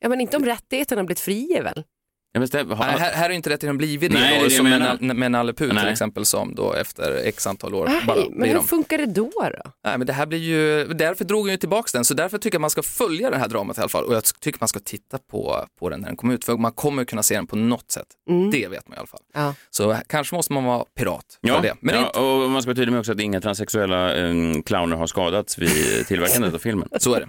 Ja 0.00 0.08
men 0.08 0.20
inte 0.20 0.36
om 0.36 0.44
rättigheterna 0.44 1.00
har 1.00 1.06
blivit 1.06 1.20
fria 1.20 1.62
väl? 1.62 1.84
Ja, 2.32 2.40
men 2.40 2.48
stäm, 2.48 2.70
ha, 2.70 2.86
Nej, 2.86 2.98
här, 2.98 3.12
här 3.12 3.30
är 3.30 3.34
inte 3.34 3.50
rätt 3.50 3.76
blivit 3.76 4.12
det, 4.12 4.18
Nej, 4.18 4.28
det 4.30 4.36
är 4.36 4.40
då, 4.40 4.44
det 4.44 4.50
som 4.50 4.68
med, 5.08 5.16
med 5.16 5.32
Nalle 5.32 5.52
Puh 5.52 5.80
till 5.80 5.88
exempel 5.88 6.24
som 6.24 6.54
då 6.54 6.72
efter 6.74 7.22
x 7.24 7.46
antal 7.46 7.74
år 7.74 7.86
Nej, 7.86 8.00
bara 8.06 8.18
men 8.30 8.48
hur 8.48 8.54
de. 8.54 8.66
funkar 8.66 8.98
det 8.98 9.06
då? 9.06 9.30
då? 9.36 9.70
Nej, 9.84 9.98
men 9.98 10.06
det 10.06 10.12
här 10.12 10.26
blir 10.26 10.38
ju, 10.38 10.84
därför 10.86 11.24
drog 11.24 11.46
jag 11.48 11.50
ju 11.52 11.56
tillbaka 11.56 11.88
den, 11.92 12.04
så 12.04 12.14
därför 12.14 12.38
tycker 12.38 12.56
jag 12.56 12.60
man 12.60 12.70
ska 12.70 12.82
följa 12.82 13.30
det 13.30 13.36
här 13.36 13.48
dramat 13.48 13.78
i 13.78 13.80
alla 13.80 13.88
fall 13.88 14.04
och 14.04 14.14
jag 14.14 14.22
tycker 14.40 14.60
man 14.60 14.68
ska 14.68 14.80
titta 14.80 15.18
på, 15.30 15.64
på 15.80 15.88
den 15.88 16.00
när 16.00 16.06
den 16.08 16.16
kommer 16.16 16.34
ut, 16.34 16.44
för 16.44 16.56
man 16.56 16.72
kommer 16.72 17.04
kunna 17.04 17.22
se 17.22 17.34
den 17.34 17.46
på 17.46 17.56
något 17.56 17.90
sätt. 17.90 18.06
Det 18.52 18.68
vet 18.68 18.88
man 18.88 18.96
i 18.96 18.98
alla 18.98 19.06
fall. 19.06 19.20
Ja. 19.34 19.54
Så 19.70 19.96
kanske 20.06 20.36
måste 20.36 20.52
man 20.52 20.64
vara 20.64 20.84
pirat 20.98 21.38
för 21.40 21.48
Ja, 21.48 21.60
det. 21.60 21.74
Men 21.80 21.94
ja 21.94 22.06
inte, 22.06 22.18
och 22.20 22.50
man 22.50 22.62
ska 22.62 22.68
vara 22.68 22.76
tydlig 22.76 22.92
med 22.92 22.98
också 23.00 23.12
att 23.12 23.20
inga 23.20 23.40
transsexuella 23.40 24.16
eh, 24.16 24.34
clowner 24.66 24.96
har 24.96 25.06
skadats 25.06 25.58
vid 25.58 26.06
tillverkandet 26.06 26.54
av 26.54 26.58
filmen. 26.58 26.88
så 26.98 27.14
är 27.14 27.20
det. 27.20 27.28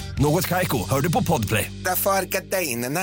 Något 0.19 0.47
Kaiko, 0.47 0.89
hör 0.89 1.01
du 1.01 1.11
på 1.11 1.23
Podplay. 1.23 1.71
Därför 1.85 2.11
är 2.11 2.25
gardinerna. 2.25 2.99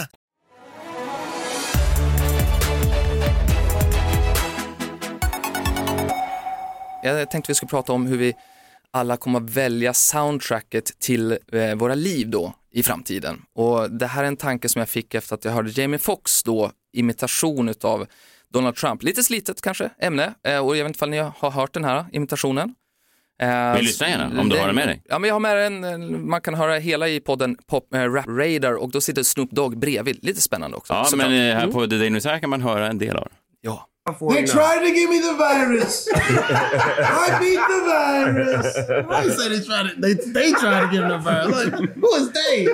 Jag 7.02 7.30
tänkte 7.30 7.50
vi 7.50 7.54
skulle 7.54 7.68
prata 7.68 7.92
om 7.92 8.06
hur 8.06 8.16
vi 8.16 8.34
alla 8.90 9.16
kommer 9.16 9.40
att 9.40 9.50
välja 9.50 9.94
soundtracket 9.94 10.98
till 11.00 11.38
eh, 11.52 11.74
våra 11.74 11.94
liv 11.94 12.30
då 12.30 12.54
i 12.72 12.82
framtiden. 12.82 13.42
Och 13.54 13.90
det 13.90 14.06
här 14.06 14.22
är 14.24 14.28
en 14.28 14.36
tanke 14.36 14.68
som 14.68 14.78
jag 14.78 14.88
fick 14.88 15.14
efter 15.14 15.34
att 15.34 15.44
jag 15.44 15.52
hörde 15.52 15.70
Jamie 15.70 15.98
Foxx 15.98 16.42
då 16.42 16.70
imitation 16.92 17.68
utav 17.68 18.06
Donald 18.52 18.76
Trump. 18.76 19.02
Lite 19.02 19.22
slitet 19.22 19.60
kanske 19.60 19.90
ämne 20.00 20.34
och 20.62 20.76
jag 20.76 20.84
vet 20.84 20.86
inte 20.90 21.04
om 21.04 21.10
ni 21.10 21.18
har 21.18 21.50
hört 21.50 21.74
den 21.74 21.84
här 21.84 22.04
imitationen. 22.12 22.74
Eh, 23.42 23.76
Vi 23.76 23.82
lyssnar 23.82 24.08
gärna, 24.08 24.40
om 24.40 24.48
du 24.48 24.58
har 24.58 24.66
den 24.66 24.74
med 24.76 24.88
dig. 24.88 25.02
Ja, 25.08 25.18
men 25.18 25.28
jag 25.28 25.34
har 25.34 25.40
med 25.40 25.56
den. 25.56 26.28
Man 26.28 26.40
kan 26.40 26.54
höra 26.54 26.74
hela 26.78 27.08
i 27.08 27.20
podden 27.20 27.56
Pop, 27.70 27.94
äh, 27.94 28.00
Rap 28.12 28.26
Radar 28.28 28.72
och 28.74 28.90
då 28.90 29.00
sitter 29.00 29.22
Snoop 29.22 29.50
Dogg 29.50 29.78
bredvid. 29.78 30.18
Lite 30.24 30.40
spännande 30.40 30.76
också. 30.76 30.92
Ja, 30.92 31.08
men 31.16 31.26
eh, 31.26 31.54
här 31.54 31.62
Mm. 31.62 31.72
på 31.72 31.86
The 31.86 31.96
Daily 31.98 32.20
Side 32.20 32.40
kan 32.40 32.50
man 32.50 32.62
höra 32.62 32.86
en 32.86 32.98
del 32.98 33.16
av 33.16 33.22
den. 33.24 33.32
Ja. 33.60 33.84
They 34.34 34.46
tried 34.46 34.80
to 34.80 34.86
give 34.86 35.10
me 35.10 35.18
the 35.18 35.34
virus. 35.34 36.08
I 37.26 37.30
beat 37.40 37.62
the 37.68 37.80
virus. 37.92 38.76
Why 39.08 39.24
you 39.24 39.32
say 39.36 39.48
they 39.48 39.60
tried 39.60 39.90
to? 39.90 40.00
They 40.02 40.14
they 40.32 40.52
tried 40.52 40.80
to 40.80 40.88
give 40.92 41.02
me 41.04 41.10
the 41.10 41.18
virus. 41.18 41.64
Like 41.64 41.76
who 42.00 42.16
is 42.16 42.32
they? 42.32 42.64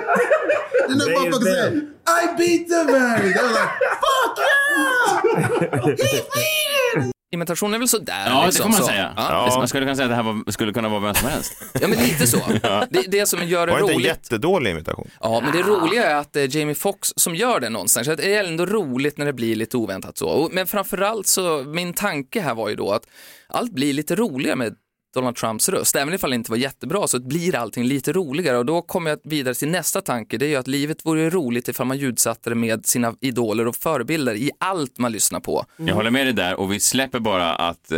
Then 0.87 0.99
the 0.99 1.05
motherfucker 1.05 1.53
said. 1.55 1.73
"I 2.07 2.35
beat 2.37 2.67
the 2.69 2.83
virus." 2.85 3.33
They 3.33 3.43
were 3.43 3.51
like, 3.51 3.73
"Fuck 4.03 4.39
yeah!" 4.39 5.81
He 5.85 6.21
beat 6.35 7.05
it. 7.05 7.14
Imitationen 7.35 7.73
är 7.73 7.79
väl 7.79 7.87
sådär. 7.87 8.23
Ja, 8.27 8.39
det 8.39 8.45
liksom, 8.45 8.63
får 8.63 8.69
man 8.69 8.79
så. 8.79 8.87
säga. 8.87 9.13
Ja. 9.17 9.55
Man 9.57 9.67
skulle 9.67 9.85
kunna 9.85 9.95
säga 9.95 10.05
att 10.05 10.11
det 10.11 10.15
här 10.15 10.23
var, 10.23 10.51
skulle 10.51 10.73
kunna 10.73 10.89
vara 10.89 10.99
vem 10.99 11.13
som 11.15 11.29
helst. 11.29 11.53
Ja, 11.81 11.87
men 11.87 11.97
lite 11.99 12.27
så. 12.27 12.37
Det, 12.89 13.01
det 13.07 13.25
som 13.25 13.47
gör 13.47 13.67
det 13.67 13.71
Var 13.73 13.79
det 13.79 13.83
inte 13.83 13.93
en 13.93 13.97
roligt. 13.97 14.07
jättedålig 14.07 14.71
imitation? 14.71 15.09
Ja, 15.21 15.41
men 15.43 15.51
det 15.51 15.61
roliga 15.61 16.03
är 16.11 16.15
att 16.15 16.33
det 16.33 16.41
är 16.41 16.57
Jamie 16.57 16.75
Foxx 16.75 17.13
som 17.15 17.35
gör 17.35 17.59
det 17.59 17.69
någonstans. 17.69 18.07
Så 18.07 18.15
det 18.15 18.35
är 18.35 18.43
ändå 18.43 18.65
roligt 18.65 19.17
när 19.17 19.25
det 19.25 19.33
blir 19.33 19.55
lite 19.55 19.77
oväntat 19.77 20.17
så. 20.17 20.49
Men 20.51 20.67
framförallt 20.67 21.27
så, 21.27 21.63
min 21.63 21.93
tanke 21.93 22.41
här 22.41 22.55
var 22.55 22.69
ju 22.69 22.75
då 22.75 22.91
att 22.91 23.03
allt 23.47 23.71
blir 23.73 23.93
lite 23.93 24.15
roligare 24.15 24.55
med 24.55 24.75
Donald 25.15 25.35
Trumps 25.35 25.69
röst. 25.69 25.95
Även 25.95 26.13
ifall 26.13 26.29
det 26.29 26.35
inte 26.35 26.51
var 26.51 26.57
jättebra 26.57 27.07
så 27.07 27.19
blir 27.19 27.55
allting 27.55 27.83
lite 27.83 28.13
roligare 28.13 28.57
och 28.57 28.65
då 28.65 28.81
kommer 28.81 29.09
jag 29.09 29.19
vidare 29.23 29.53
till 29.53 29.67
nästa 29.67 30.01
tanke. 30.01 30.37
Det 30.37 30.45
är 30.45 30.49
ju 30.49 30.55
att 30.55 30.67
livet 30.67 31.05
vore 31.05 31.29
roligt 31.29 31.67
ifall 31.67 31.87
man 31.87 31.97
ljudsatte 31.97 32.49
det 32.49 32.55
med 32.55 32.85
sina 32.85 33.15
idoler 33.21 33.67
och 33.67 33.75
förebilder 33.75 34.35
i 34.35 34.51
allt 34.57 34.97
man 34.97 35.11
lyssnar 35.11 35.39
på. 35.39 35.65
Jag 35.77 35.95
håller 35.95 36.11
med 36.11 36.25
dig 36.25 36.33
där 36.33 36.59
och 36.59 36.71
vi 36.71 36.79
släpper 36.79 37.19
bara 37.19 37.55
att 37.55 37.91
eh, 37.91 37.97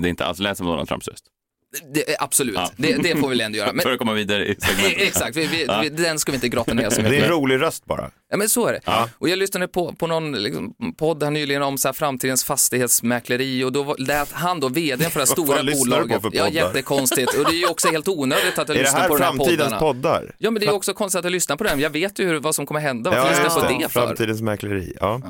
det 0.00 0.08
inte 0.08 0.24
alls 0.24 0.38
lät 0.38 0.56
som 0.56 0.66
Donald 0.66 0.88
Trumps 0.88 1.08
röst. 1.08 1.24
Det, 1.94 2.10
är 2.10 2.16
absolut, 2.22 2.58
det, 2.76 2.92
det 3.02 3.16
får 3.16 3.28
vi 3.28 3.28
väl 3.28 3.40
ändå 3.40 3.58
göra. 3.58 3.72
Men, 3.74 3.82
För 3.82 3.92
att 3.92 3.98
komma 3.98 4.12
vidare 4.12 4.46
i 4.46 4.54
segmentet. 4.60 5.02
exakt, 5.08 5.36
vi, 5.36 5.46
vi, 5.46 5.64
Ja. 5.64 5.80
vi, 5.82 5.88
den 5.88 6.18
ska 6.18 6.32
vi 6.32 6.36
inte 6.36 6.48
grotta 6.48 6.74
ner 6.74 6.90
så 6.90 7.00
Det 7.00 7.06
är 7.06 7.10
mycket. 7.10 7.24
en 7.26 7.30
rolig 7.32 7.60
röst 7.60 7.84
bara. 7.86 8.10
Ja 8.30 8.36
men 8.36 8.48
så 8.48 8.66
är 8.66 8.72
det. 8.72 8.80
Ja. 8.84 9.08
Och 9.18 9.28
jag 9.28 9.38
lyssnade 9.38 9.68
på, 9.68 9.92
på 9.92 10.06
någon 10.06 10.32
liksom, 10.32 10.74
podd 10.98 11.22
här 11.22 11.30
nyligen 11.30 11.62
om 11.62 11.78
så 11.78 11.88
här, 11.88 11.92
framtidens 11.92 12.44
fastighetsmäkleri 12.44 13.64
och 13.64 13.72
då 13.72 13.82
var- 13.82 13.96
lät 13.98 14.32
han 14.32 14.60
då 14.60 14.68
vd 14.68 15.04
för 15.04 15.12
det 15.14 15.18
här 15.20 15.26
stora 15.26 15.62
lyssnar 15.62 15.96
du 15.96 16.02
på 16.02 16.08
bolaget. 16.08 16.22
för 16.22 16.30
Ja, 16.34 16.48
jättekonstigt. 16.48 17.34
Och 17.38 17.44
det 17.44 17.50
är 17.56 17.58
ju 17.58 17.66
också 17.66 17.88
helt 17.88 18.08
onödigt 18.08 18.58
att 18.58 18.68
jag 18.68 18.70
Är 18.70 18.74
det 18.74 18.82
lyssnar 18.82 19.00
här 19.00 19.08
på 19.08 19.16
de 19.18 19.22
här 19.24 19.30
framtidens 19.32 19.58
poddarna. 19.58 19.78
poddar? 19.78 20.34
Ja 20.38 20.50
men 20.50 20.60
det 20.60 20.66
är 20.66 20.72
också 20.74 20.94
konstigt 20.94 21.18
att 21.18 21.24
jag 21.24 21.32
lyssnar 21.32 21.56
på 21.56 21.64
den. 21.64 21.80
Jag 21.80 21.90
vet 21.90 22.18
ju 22.18 22.26
hur, 22.26 22.40
vad 22.40 22.54
som 22.54 22.66
kommer 22.66 22.80
hända. 22.80 23.10
Varför 23.10 23.22
Ja, 23.24 23.28
lyssnar 23.44 23.44
jag 23.62 23.68
på 23.68 23.72
det. 23.78 23.84
det 23.84 23.88
för? 23.88 24.00
Framtidens 24.06 24.42
mäkleri. 24.42 24.92
Ja. 25.00 25.20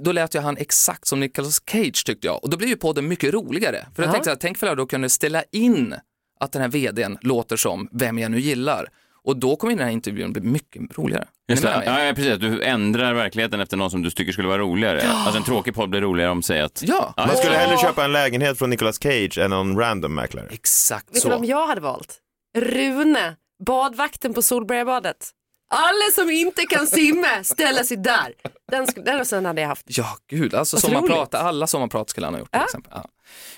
Då 0.00 0.12
lät 0.12 0.34
ju 0.34 0.38
han 0.38 0.56
exakt 0.56 1.06
som 1.06 1.20
Nicolas 1.20 1.62
Cage 1.70 2.04
tyckte 2.06 2.26
jag. 2.26 2.44
Och 2.44 2.50
då 2.50 2.56
blev 2.56 2.68
ju 2.70 2.76
podden 2.76 3.08
mycket 3.08 3.34
roligare. 3.34 3.86
För 3.96 4.02
jag 4.02 4.08
Ja. 4.08 4.12
tänkte 4.12 4.24
så 4.24 4.30
här, 4.30 4.38
tänk 4.40 4.58
för 4.58 4.66
jag 4.66 4.76
då 4.76 4.86
kunde 4.86 5.08
ställa 5.08 5.42
in 5.52 5.94
att 6.40 6.52
den 6.52 6.62
här 6.62 6.68
vdn 6.68 7.18
låter 7.20 7.56
som 7.56 7.88
vem 7.92 8.18
jag 8.18 8.30
nu 8.30 8.40
gillar. 8.40 8.88
Och 9.24 9.36
då 9.36 9.56
kommer 9.56 9.74
den 9.74 9.84
här 9.84 9.92
intervjun 9.92 10.32
bli 10.32 10.42
mycket 10.42 10.98
roligare. 10.98 11.28
Just 11.48 11.62
det. 11.62 11.82
Ja, 11.86 12.04
ja, 12.04 12.12
precis. 12.14 12.38
Du 12.38 12.62
ändrar 12.62 13.14
verkligheten 13.14 13.60
efter 13.60 13.76
någon 13.76 13.90
som 13.90 14.02
du 14.02 14.10
tycker 14.10 14.32
skulle 14.32 14.48
vara 14.48 14.58
roligare. 14.58 15.02
Alltså 15.02 15.36
en 15.38 15.44
tråkig 15.44 15.74
podd 15.74 15.90
blir 15.90 16.00
roligare 16.00 16.30
om 16.30 16.42
säger 16.42 16.62
att... 16.64 16.82
Ja. 16.86 17.14
Man 17.16 17.36
skulle 17.36 17.56
hellre 17.56 17.76
köpa 17.78 18.04
en 18.04 18.12
lägenhet 18.12 18.58
från 18.58 18.70
Nicolas 18.70 19.02
Cage 19.02 19.38
än 19.38 19.50
någon 19.50 19.78
random 19.78 20.14
mäklare. 20.14 20.46
Exakt 20.50 21.16
Vet 21.16 21.22
du 21.22 21.28
vem 21.28 21.44
jag 21.44 21.66
hade 21.66 21.80
valt? 21.80 22.18
Rune, 22.58 23.36
badvakten 23.66 24.34
på 24.34 24.42
Solbergabadet. 24.42 25.30
Alla 25.70 26.10
som 26.14 26.30
inte 26.30 26.62
kan 26.62 26.86
simma 26.86 27.44
ställer 27.44 27.82
sig 27.82 27.96
där. 27.96 28.34
Den, 28.70 28.86
den 29.04 29.18
rösten 29.18 29.46
hade 29.46 29.60
jag 29.60 29.68
haft. 29.68 29.84
Ja, 29.88 30.06
gud, 30.30 30.54
alltså 30.54 30.76
Vad 30.76 30.82
sommarprat, 30.82 31.34
alla 31.34 31.66
sommarprat 31.66 32.10
skulle 32.10 32.26
han 32.26 32.34
ha 32.34 32.40
gjort 32.40 32.52
till 32.52 32.62
exempel. 32.62 32.92
Ja. 32.94 33.04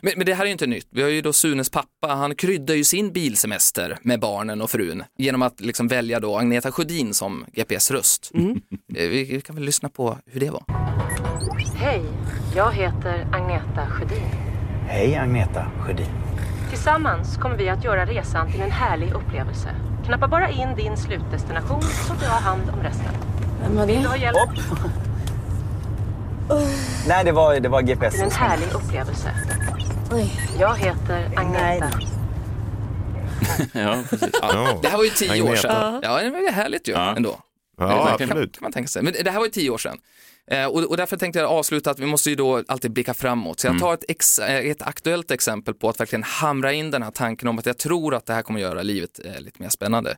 Men, 0.00 0.12
men 0.16 0.26
det 0.26 0.34
här 0.34 0.42
är 0.42 0.46
ju 0.46 0.52
inte 0.52 0.66
nytt. 0.66 0.88
Vi 0.90 1.02
har 1.02 1.08
ju 1.08 1.22
då 1.22 1.32
Sunes 1.32 1.70
pappa, 1.70 2.08
han 2.08 2.34
kryddar 2.34 2.74
ju 2.74 2.84
sin 2.84 3.12
bilsemester 3.12 3.98
med 4.02 4.20
barnen 4.20 4.60
och 4.62 4.70
frun 4.70 5.04
genom 5.18 5.42
att 5.42 5.60
liksom 5.60 5.88
välja 5.88 6.20
då 6.20 6.36
Agneta 6.38 6.72
Sjödin 6.72 7.14
som 7.14 7.44
GPS-röst. 7.52 8.30
Eh, 8.34 8.40
Vi, 9.08 9.24
vi 9.24 9.40
kan 9.40 9.56
väl 9.56 9.64
lyssna 9.64 9.88
på 9.88 10.18
hur 10.26 10.40
det 10.40 10.50
var. 10.50 10.64
Hej, 11.76 12.02
jag 12.56 12.72
heter 12.72 13.26
Agneta 13.32 13.86
Sjödin. 13.90 14.26
Hej 14.88 15.16
Agneta 15.16 15.66
Sjödin. 15.86 16.06
Tillsammans 16.70 17.36
kommer 17.36 17.56
vi 17.56 17.68
att 17.68 17.84
göra 17.84 18.06
resan 18.06 18.52
till 18.52 18.60
en 18.60 18.70
härlig 18.70 19.12
upplevelse. 19.12 19.68
Knappa 20.06 20.28
bara 20.28 20.50
in 20.50 20.74
din 20.76 20.96
slutdestination 20.96 21.82
så 21.82 22.14
tar 22.14 22.24
jag 22.26 22.32
hand 22.32 22.62
om 22.70 22.82
resten. 22.82 23.06
Vem 23.62 23.76
var 23.76 23.86
det? 23.86 23.92
Vill 23.92 24.02
du 24.02 24.08
ha 24.08 24.16
hjälp? 24.16 24.36
Nej, 27.08 27.24
det 27.24 27.32
var, 27.32 27.60
det 27.60 27.68
var 27.68 27.82
GPS. 27.82 28.14
Till 28.14 28.22
en 28.22 28.30
härlig 28.30 28.66
upplevelse. 28.74 29.30
Jag 30.58 30.76
heter 30.76 31.30
Agneta. 31.36 31.90
ja, 33.72 33.96
precis. 34.10 34.28
Ja. 34.42 34.78
Det 34.82 34.88
här 34.88 34.96
var 34.96 35.04
ju 35.04 35.10
tio 35.10 35.42
år 35.42 35.46
Agneta. 35.46 35.62
sedan. 35.62 36.00
Ja, 36.02 36.22
det 36.22 36.30
var 36.30 36.38
ju 36.40 36.50
härligt 36.50 36.88
ju 36.88 36.94
ändå. 36.94 37.36
Ja, 37.88 38.16
kan- 38.18 38.28
absolut. 38.28 38.52
Kan 38.58 38.62
man 38.62 38.72
tänka 38.72 38.88
sig. 38.88 39.02
Men 39.02 39.12
det 39.24 39.30
här 39.30 39.38
var 39.38 39.46
ju 39.46 39.52
tio 39.52 39.70
år 39.70 39.78
sedan. 39.78 39.98
Eh, 40.50 40.66
och, 40.66 40.82
och 40.84 40.96
därför 40.96 41.16
tänkte 41.16 41.38
jag 41.38 41.50
avsluta 41.50 41.90
att 41.90 41.98
vi 41.98 42.06
måste 42.06 42.30
ju 42.30 42.36
då 42.36 42.62
alltid 42.68 42.90
blicka 42.92 43.14
framåt. 43.14 43.60
Så 43.60 43.66
jag 43.66 43.70
Mm. 43.70 43.80
tar 43.80 43.94
ett, 43.94 44.04
ex, 44.08 44.38
eh, 44.38 44.70
ett 44.70 44.82
aktuellt 44.82 45.30
exempel 45.30 45.74
på 45.74 45.88
att 45.88 46.00
verkligen 46.00 46.22
hamra 46.22 46.72
in 46.72 46.90
den 46.90 47.02
här 47.02 47.10
tanken 47.10 47.48
om 47.48 47.58
att 47.58 47.66
jag 47.66 47.78
tror 47.78 48.14
att 48.14 48.26
det 48.26 48.32
här 48.34 48.42
kommer 48.42 48.60
göra 48.60 48.82
livet 48.82 49.20
eh, 49.24 49.40
lite 49.40 49.62
mer 49.62 49.68
spännande. 49.68 50.16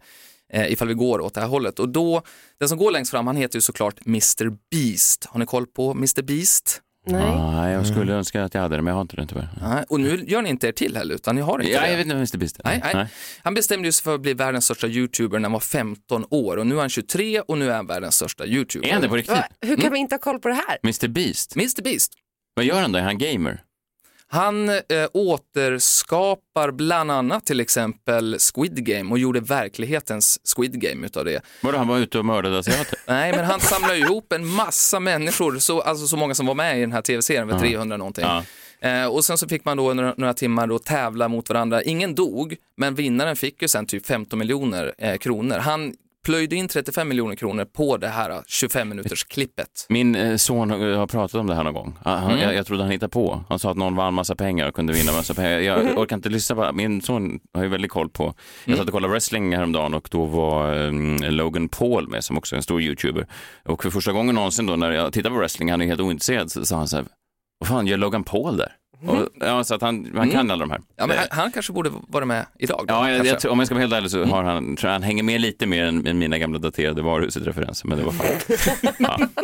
Eh, 0.52 0.72
ifall 0.72 0.88
vi 0.88 0.94
går 0.94 1.20
åt 1.20 1.34
det 1.34 1.40
här 1.40 1.48
hållet. 1.48 1.78
Och 1.78 1.88
då, 1.88 2.22
den 2.60 2.68
som 2.68 2.78
går 2.78 2.90
längst 2.90 3.10
fram, 3.10 3.26
han 3.26 3.36
heter 3.36 3.56
ju 3.56 3.60
såklart 3.60 4.06
Mr 4.06 4.56
Beast. 4.70 5.24
Har 5.24 5.40
ni 5.40 5.46
koll 5.46 5.66
på 5.66 5.90
Mr 5.90 6.22
Beast? 6.22 6.80
Nej, 7.06 7.72
jag 7.72 7.86
skulle 7.86 8.12
önska 8.12 8.44
att 8.44 8.54
jag 8.54 8.60
hade 8.60 8.76
det, 8.76 8.82
men 8.82 8.90
jag 8.90 8.94
har 8.96 9.00
inte 9.02 9.16
det 9.16 9.26
tyvärr. 9.26 9.48
Nej, 9.60 9.84
och 9.88 10.00
nu 10.00 10.24
gör 10.26 10.42
ni 10.42 10.50
inte 10.50 10.68
er 10.68 10.72
till 10.72 10.96
heller, 10.96 11.14
utan 11.14 11.34
ni 11.34 11.40
har 11.40 11.58
inte 11.60 11.72
Ja, 11.72 11.80
det. 11.80 11.90
jag 11.90 11.96
vet 11.96 12.06
inte 12.06 12.14
vem 12.14 12.18
Mr 12.20 12.38
Beast 12.38 12.58
är. 12.58 12.64
Nej, 12.64 12.82
nej. 12.94 13.06
Han 13.42 13.54
bestämde 13.54 13.92
sig 13.92 14.02
för 14.04 14.14
att 14.14 14.20
bli 14.20 14.34
världens 14.34 14.64
största 14.64 14.86
YouTuber 14.86 15.38
när 15.38 15.44
han 15.44 15.52
var 15.52 15.60
15 15.60 16.24
år 16.30 16.56
och 16.56 16.66
nu 16.66 16.76
är 16.76 16.80
han 16.80 16.88
23 16.88 17.40
och 17.40 17.58
nu 17.58 17.70
är 17.70 17.74
han 17.76 17.86
världens 17.86 18.14
största 18.14 18.46
YouTuber. 18.46 18.88
Är 18.88 18.92
han 18.92 19.02
det 19.02 19.08
på 19.08 19.16
riktigt? 19.16 19.36
Va? 19.36 19.44
Hur 19.60 19.76
kan 19.76 19.92
vi 19.92 19.98
inte 19.98 20.14
ha 20.14 20.20
koll 20.20 20.38
på 20.38 20.48
det 20.48 20.54
här? 20.54 20.78
Mr 20.82 21.08
Beast? 21.08 21.56
Mr 21.56 21.82
Beast. 21.82 22.12
Vad 22.54 22.64
gör 22.64 22.80
han 22.80 22.92
då? 22.92 22.98
Är 22.98 23.02
han 23.02 23.18
gamer? 23.18 23.62
Han 24.34 24.68
eh, 24.68 24.76
återskapar 25.12 26.70
bland 26.70 27.10
annat 27.10 27.46
till 27.46 27.60
exempel 27.60 28.36
Squid 28.38 28.86
Game 28.86 29.10
och 29.10 29.18
gjorde 29.18 29.40
verklighetens 29.40 30.40
Squid 30.56 30.80
Game 30.80 31.06
utav 31.06 31.24
det. 31.24 31.42
Vadå, 31.60 31.78
han 31.78 31.88
var 31.88 31.98
ute 31.98 32.18
och 32.18 32.24
mördade 32.24 32.58
asiater? 32.58 32.98
Nej, 33.06 33.32
men 33.36 33.44
han 33.44 33.60
samlade 33.60 33.98
ihop 33.98 34.32
en 34.32 34.46
massa 34.46 35.00
människor, 35.00 35.58
så, 35.58 35.80
alltså 35.80 36.06
så 36.06 36.16
många 36.16 36.34
som 36.34 36.46
var 36.46 36.54
med 36.54 36.78
i 36.78 36.80
den 36.80 36.92
här 36.92 37.02
tv-serien, 37.02 37.46
var 37.48 37.54
Ja. 37.54 37.60
300 37.60 37.96
någonting. 37.96 38.24
Ja. 38.24 38.44
Eh, 38.88 39.06
och 39.06 39.24
sen 39.24 39.38
så 39.38 39.48
fick 39.48 39.64
man 39.64 39.76
då 39.76 39.90
under 39.90 40.14
några 40.16 40.34
timmar 40.34 40.66
då 40.66 40.78
tävla 40.78 41.28
mot 41.28 41.48
varandra. 41.48 41.82
Ingen 41.82 42.14
dog, 42.14 42.56
men 42.76 42.94
vinnaren 42.94 43.36
fick 43.36 43.62
ju 43.62 43.68
sen 43.68 43.86
typ 43.86 44.06
15 44.06 44.38
miljoner 44.38 44.94
eh, 44.98 45.16
kronor. 45.16 45.58
Han 45.58 45.94
plöjde 46.24 46.56
in 46.56 46.68
35 46.68 47.08
miljoner 47.08 47.36
kronor 47.36 47.64
på 47.64 47.96
det 47.96 48.08
här 48.08 48.42
25 48.46 48.88
minuters 48.88 49.24
klippet. 49.24 49.86
Min 49.88 50.14
eh, 50.14 50.36
son 50.36 50.70
har 50.70 50.78
har 50.96 51.06
pratat 51.06 51.34
om 51.40 51.46
det 51.46 51.54
här 51.54 51.64
någon 51.64 51.74
gång. 51.74 51.98
Han, 52.04 52.18
han- 52.18 52.30
Mm. 52.32 52.42
jag, 52.44 52.54
jag 52.54 52.66
trodde 52.66 52.82
han 52.82 52.92
hittade 52.92 53.10
på. 53.10 53.44
Han 53.48 53.58
sa 53.58 53.70
att 53.70 53.76
någon 53.76 53.96
vann 53.96 54.14
massa 54.14 54.34
pengar 54.34 54.68
och 54.68 54.74
kunde 54.74 54.92
vinna 54.92 55.12
massa 55.12 55.34
pengar. 55.34 55.58
Jag 55.58 55.98
orkar 55.98 56.16
inte 56.16 56.28
lyssna 56.28 56.56
på 56.56 56.72
Min 56.72 57.02
son 57.02 57.40
har 57.54 57.62
ju 57.62 57.68
väldigt 57.68 57.90
koll 57.90 58.08
på. 58.08 58.34
Jag 58.64 58.78
satt 58.78 58.86
och 58.86 58.92
kollade 58.92 59.12
wrestling 59.12 59.56
häromdagen 59.56 59.94
och 59.94 60.08
då 60.10 60.24
var 60.24 60.76
um, 60.78 61.16
Logan 61.22 61.68
Paul 61.68 62.08
med 62.08 62.24
som 62.24 62.38
också 62.38 62.54
är 62.54 62.56
en 62.56 62.62
stor 62.62 62.82
YouTuber. 62.82 63.26
Och 63.64 63.82
för 63.82 63.90
första 63.90 64.12
gången 64.12 64.34
någonsin 64.34 64.66
då 64.66 64.76
när 64.76 64.90
jag 64.90 65.12
tittade 65.12 65.34
på 65.34 65.38
wrestling, 65.38 65.70
han 65.70 65.80
är 65.82 65.86
helt 65.86 66.00
ointresserad, 66.00 66.50
så 66.52 66.64
sa 66.66 66.76
han 66.76 66.88
så 66.88 66.96
här, 66.96 67.06
vad 67.58 67.68
fan 67.68 67.86
gör 67.86 67.96
Logan 67.96 68.24
Paul 68.24 68.56
där? 68.56 68.72
Och, 69.06 69.28
ja, 69.40 69.64
så 69.64 69.74
att 69.74 69.82
han, 69.82 70.12
han 70.16 70.30
kan 70.30 70.50
alla 70.50 70.60
de 70.60 70.70
här. 70.70 70.80
Ja, 70.96 71.06
men 71.06 71.18
han, 71.18 71.26
han 71.30 71.52
kanske 71.52 71.72
borde 71.72 71.90
vara 72.08 72.24
med 72.24 72.46
idag. 72.58 72.84
Då, 72.88 72.94
Ja, 72.94 73.10
jag, 73.10 73.26
jag, 73.26 73.52
om 73.52 73.58
jag 73.58 73.66
ska 73.66 73.74
vara 73.74 73.82
helt 73.82 73.94
ärlig 73.94 74.10
så 74.10 74.24
har 74.24 74.44
han, 74.44 74.76
tror 74.76 74.88
jag 74.88 74.92
han 74.92 75.02
hänger 75.02 75.22
med 75.22 75.40
lite 75.40 75.66
mer 75.66 75.84
än, 75.84 76.06
än 76.06 76.18
mina 76.18 76.38
gamla 76.38 76.58
daterade 76.58 77.02
varuhuset-referenser, 77.02 77.86
men 77.88 77.98
det 77.98 78.04
var 78.04 78.12
fan. 78.12 79.28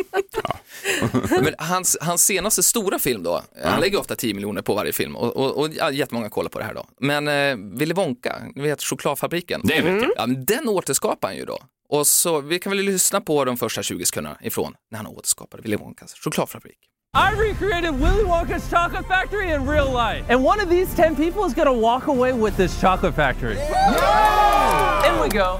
Men 1.43 1.55
hans, 1.57 1.97
hans 2.01 2.25
senaste 2.25 2.63
stora 2.63 2.99
film 2.99 3.23
då, 3.23 3.41
han 3.63 3.81
lägger 3.81 3.99
ofta 3.99 4.15
10 4.15 4.33
miljoner 4.33 4.61
på 4.61 4.73
varje 4.75 4.93
film 4.93 5.15
och, 5.15 5.35
och, 5.37 5.57
och 5.57 5.69
ja, 5.73 5.91
jättemånga 5.91 6.29
kollar 6.29 6.49
på 6.49 6.59
det 6.59 6.65
här 6.65 6.73
då. 6.73 6.85
Men 6.99 7.27
eh, 7.27 7.77
Willy 7.77 7.93
Wonka, 7.93 8.35
ni 8.55 8.61
vet 8.61 8.81
chokladfabriken. 8.81 9.61
Det 9.63 9.81
vet 9.81 10.01
jag. 10.01 10.11
Ja, 10.15 10.27
men 10.27 10.45
den 10.45 10.69
återskapar 10.69 11.27
han 11.27 11.37
ju 11.37 11.45
då. 11.45 11.59
Och 11.89 12.07
så 12.07 12.41
vi 12.41 12.59
kan 12.59 12.71
väl 12.71 12.85
lyssna 12.85 13.21
på 13.21 13.45
de 13.45 13.57
första 13.57 13.83
20 13.83 14.05
sekunderna 14.05 14.37
ifrån 14.41 14.73
när 14.91 14.97
han 14.97 15.07
återskapade 15.07 15.63
Willy 15.63 15.75
Wonkas 15.75 16.13
chokladfabrik. 16.13 16.77
I 17.15 17.33
recreated 17.33 17.99
Willy 17.99 18.23
Wonka's 18.23 18.69
chocolate 18.69 19.07
factory 19.07 19.51
in 19.51 19.65
real 19.65 19.89
life. 19.89 20.23
And 20.29 20.43
one 20.43 20.59
of 20.59 20.69
these 20.69 20.93
10 20.93 21.15
people 21.15 21.43
is 21.43 21.55
gonna 21.55 21.73
walk 21.73 22.05
away 22.07 22.33
with 22.33 22.55
this 22.55 22.79
chocolate 22.79 23.15
factory. 23.15 23.57
In 23.57 25.19
we 25.19 25.29
go. 25.29 25.59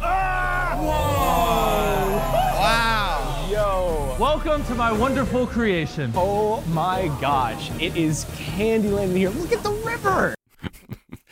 Wow. 2.61 3.47
Yo. 3.51 4.15
Welcome 4.19 4.63
to 4.65 4.75
my 4.75 4.91
wonderful 4.91 5.47
creation. 5.47 6.13
Oh 6.15 6.61
my 6.67 7.09
gosh. 7.19 7.71
It 7.79 7.97
is 7.97 8.25
Candyland 8.25 9.09
in 9.09 9.15
here. 9.15 9.29
Look 9.31 9.51
at 9.51 9.63
the 9.63 9.71
river. 9.71 10.35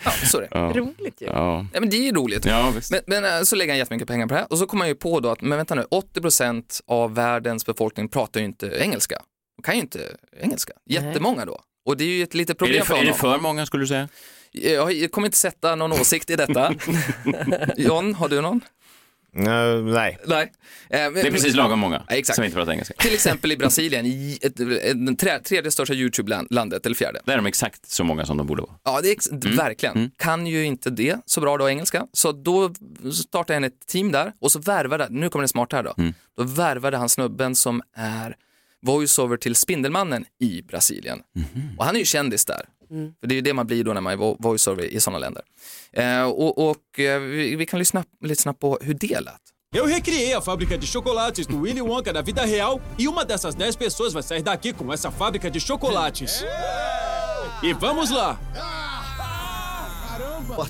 Ja, 0.06 0.12
så 0.12 0.38
är 0.38 0.42
det. 0.42 0.48
Ja. 0.52 0.72
Roligt 0.76 1.22
ju. 1.22 1.26
Ja. 1.26 1.66
Ja, 1.74 1.80
men 1.80 1.90
det 1.90 1.98
är 1.98 2.02
ju 2.02 2.12
roligt. 2.12 2.46
Ja, 2.46 2.72
visst. 2.76 2.92
Men, 2.92 3.02
men 3.08 3.26
eh, 3.26 3.42
så 3.44 3.56
lägger 3.56 3.74
han 3.74 3.78
jättemycket 3.78 4.08
pengar 4.08 4.28
på 4.28 4.34
det 4.34 4.40
här 4.40 4.52
och 4.52 4.58
så 4.58 4.66
kommer 4.66 4.82
han 4.84 4.90
ju 4.90 4.96
på 4.96 5.20
då 5.20 5.30
att, 5.30 5.42
men 5.42 5.58
vänta 5.58 5.76
nu, 5.76 5.86
80% 6.16 6.82
av 6.88 7.16
världens 7.16 7.66
befolkning 7.66 8.10
pratar 8.10 8.40
ju 8.40 8.46
inte 8.46 8.68
engelska. 8.68 9.16
De 9.58 9.64
kan 9.64 9.76
ju 9.76 9.82
inte 9.82 10.18
engelska. 10.42 10.74
Jättemånga 10.86 11.46
då. 11.46 11.62
Och 11.86 11.98
det 11.98 12.04
är 12.04 12.08
ju 12.08 12.24
ett 12.24 12.34
litet 12.34 12.56
Är 12.56 12.58
problem 12.58 12.80
det, 12.80 12.86
för 12.86 12.94
för, 12.96 13.02
är 13.02 13.06
det 13.06 13.12
honom. 13.12 13.20
för 13.20 13.40
många 13.44 13.66
skulle 13.66 13.84
du 13.84 13.88
säga? 13.88 14.08
Jag 14.52 15.12
kommer 15.12 15.28
inte 15.28 15.38
sätta 15.38 15.76
någon 15.76 15.92
åsikt 15.92 16.30
i 16.30 16.36
detta. 16.36 16.74
John, 17.78 18.14
har 18.14 18.30
du 18.30 18.42
någon? 18.42 18.62
Eh, 19.36 19.44
nej. 19.84 20.18
Nej. 20.26 20.52
Eh, 20.90 21.12
Det 21.12 21.22
är 21.22 21.32
precis 21.32 21.56
lagom 21.56 21.80
många 21.80 22.04
Ja, 22.10 22.16
exakt. 22.16 22.36
som 22.36 22.46
inte 22.46 22.56
pratar 22.56 22.72
engelska. 22.72 22.94
Till 22.98 23.14
exempel 23.14 23.52
i 23.52 23.58
Brasilien, 23.58 24.06
i 24.06 24.40
ett, 24.42 24.60
ett, 24.60 25.46
tredje 25.46 25.72
största 25.72 25.94
YouTube-landet, 25.94 26.86
eller 26.86 26.96
fjärde. 26.96 27.22
Där 27.26 27.34
är 27.34 27.38
de 27.38 27.46
exakt 27.46 27.90
så 27.90 28.04
många 28.04 28.26
som 28.26 28.38
de 28.38 28.48
borde 28.48 28.62
vara. 28.62 28.72
Ja, 28.84 29.02
det 29.02 29.08
är 29.10 29.12
ex- 29.12 29.32
verkligen. 29.32 30.12
Kan 30.18 30.48
ju 30.48 30.64
inte 30.66 30.90
det 30.90 31.18
så 31.26 31.42
bra 31.42 31.58
då 31.58 31.70
engelska. 31.70 32.08
Så 32.14 32.32
då 32.32 32.74
startade 33.14 33.54
han 33.56 33.64
ett 33.64 33.88
team 33.88 34.12
där 34.12 34.34
och 34.40 34.52
så 34.52 34.60
värvade, 34.60 35.08
nu 35.10 35.30
kommer 35.30 35.42
det 35.44 35.48
smarta 35.48 35.76
här 35.76 35.84
då, 35.84 35.94
då 36.38 36.44
värvade 36.44 36.98
han 36.98 37.10
snubben 37.10 37.56
som 37.56 37.82
är 37.96 38.36
voiceover 38.86 39.38
till 39.38 39.56
Spindelmannen 39.56 40.26
i 40.44 40.62
Brasilien. 40.62 41.20
Och 41.78 41.86
han 41.86 41.96
är 41.96 42.00
ju 42.00 42.06
kändis 42.06 42.46
där. 42.46 42.62
För 43.20 43.28
det 43.28 43.34
är 43.34 43.36
ju 43.36 43.42
det 43.42 43.54
man 43.54 43.68
blir 43.68 43.84
då 43.84 43.94
när 43.94 44.02
man 44.02 44.14
är 44.14 44.18
vo- 44.18 44.36
voiceover 44.40 44.84
i 44.84 45.00
sådana 45.00 45.20
länder. 45.20 45.44
Eh, 45.94 46.24
och 46.24 46.70
och 46.70 47.00
eh, 47.00 47.20
vi, 47.22 47.56
vi 47.56 47.66
kan 47.66 47.80
lyssna 47.80 48.04
lite 48.26 48.42
snabbt 48.42 48.60
på 48.60 48.78
hur 48.82 48.94
det 48.94 49.20
lät. 49.22 49.42
Eu 49.76 49.86
recreei 49.88 50.34
a 50.34 50.42
fábrica 50.42 50.78
de 50.78 50.88
chocolates 50.88 51.48
do 51.48 51.62
Willy 51.62 51.82
Wonka 51.82 52.14
da 52.14 52.22
vida 52.22 52.46
real 52.46 52.82
e 52.98 53.08
uma 53.08 53.26
dessas 53.26 53.56
10 53.56 53.78
pessoas 53.78 54.14
vai 54.14 54.24
sair 54.24 54.42
daqui 54.44 54.74
com 54.74 54.94
essa 54.94 55.12
fábrica 55.12 55.50
de 55.50 55.60
chocolates. 55.60 56.44
E 57.64 57.74
vamos 57.82 58.10
lá! 58.12 58.38